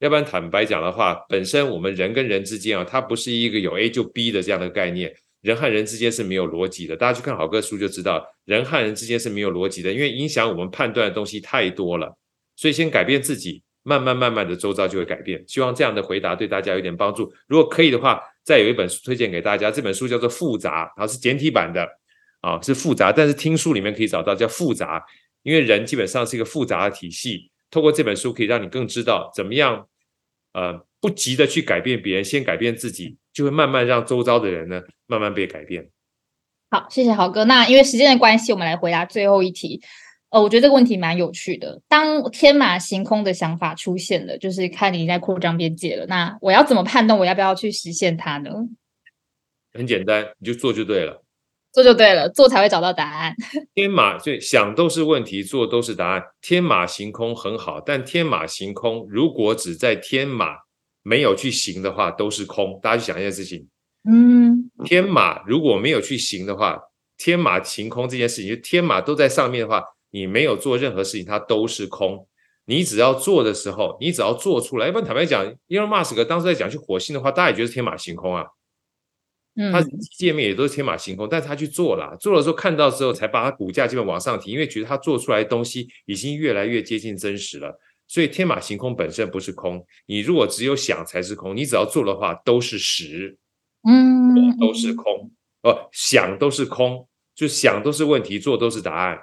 [0.00, 6.96] 要不然坦白讲的话，本身我们人跟人之间啊，它不是一个有 A 就 B 的这样的概念，人和人之间是没有逻辑的。
[6.96, 12.12] 大家去看好个书就知道，人和人之间是没有逻辑的，因为影响我们判断的东西太多了。
[12.56, 15.44] 所以先改变自己，慢慢慢慢的周遭就会改变。
[15.46, 17.32] 希望这样的回答对大家有点帮助。
[17.46, 18.20] 如果可以的话。
[18.48, 21.86] 再有一本书推荐给大家，这本书叫做《复杂》，然后是简体版的，
[22.40, 25.04] 啊，是复杂，但是听书里面可以找到叫复杂，
[25.48, 27.50] 因为人基本上是一个复杂的体系。
[27.70, 29.88] 透过这本书，可以让你更知道怎么样，
[30.52, 35.88] 呃，不急的去改变别人，先改变自己，就会慢慢让周遭的人呢，慢慢被改变。
[36.70, 37.46] 好，谢谢豪哥。
[37.46, 39.80] 那因为时间的关系，我们来回答最后一题。
[40.30, 41.80] 呃，我觉得这个问题蛮有趣的。
[41.88, 46.04] 当天马行空的想法出现了，就是看你在扩张边界了。
[46.06, 48.50] 那我要怎么判断我要不要去实现它呢？
[49.72, 51.22] 很简单，你就做就对了，
[51.72, 53.34] 做就对了，做才会找到答案。
[53.74, 56.22] 天马就想都是问题，做都是答案。
[56.40, 60.56] 天马行空很好，但天马行空如果只在天马
[61.02, 62.78] 没有去行的话，都是空。
[62.82, 63.66] 大家去想一件事情，
[64.10, 66.80] 嗯，天马如果没有去行的话，
[67.16, 69.82] 天马行空这件事情，就天马都在上面的话。
[70.10, 72.26] 你没有做任何事情，它都是空。
[72.64, 74.86] 你只要做的时候，你只要做出来。
[74.86, 78.46] 要不然坦白讲，Elon Musk 当时在讲去火星的话，大家也觉得天马行空啊。
[79.60, 79.82] 嗯，他
[80.16, 87.76] 界面也都是天马行空，但是他去做了，做了之后看到之后，才把他股价基本往上提，因为觉得他做出来的东西已经越来越接近真实了。
[88.06, 93.36] 所以天马行空本身不是空，你如果只有想才是空，你只要做的话都是实。
[93.82, 95.30] 嗯，都是空。
[95.62, 99.18] 哦，想都是空，就想都是问题，做都是答案。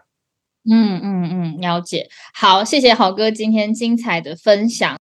[0.69, 2.09] 嗯嗯嗯，了解。
[2.33, 4.97] 好，谢谢豪哥今天精彩的分享。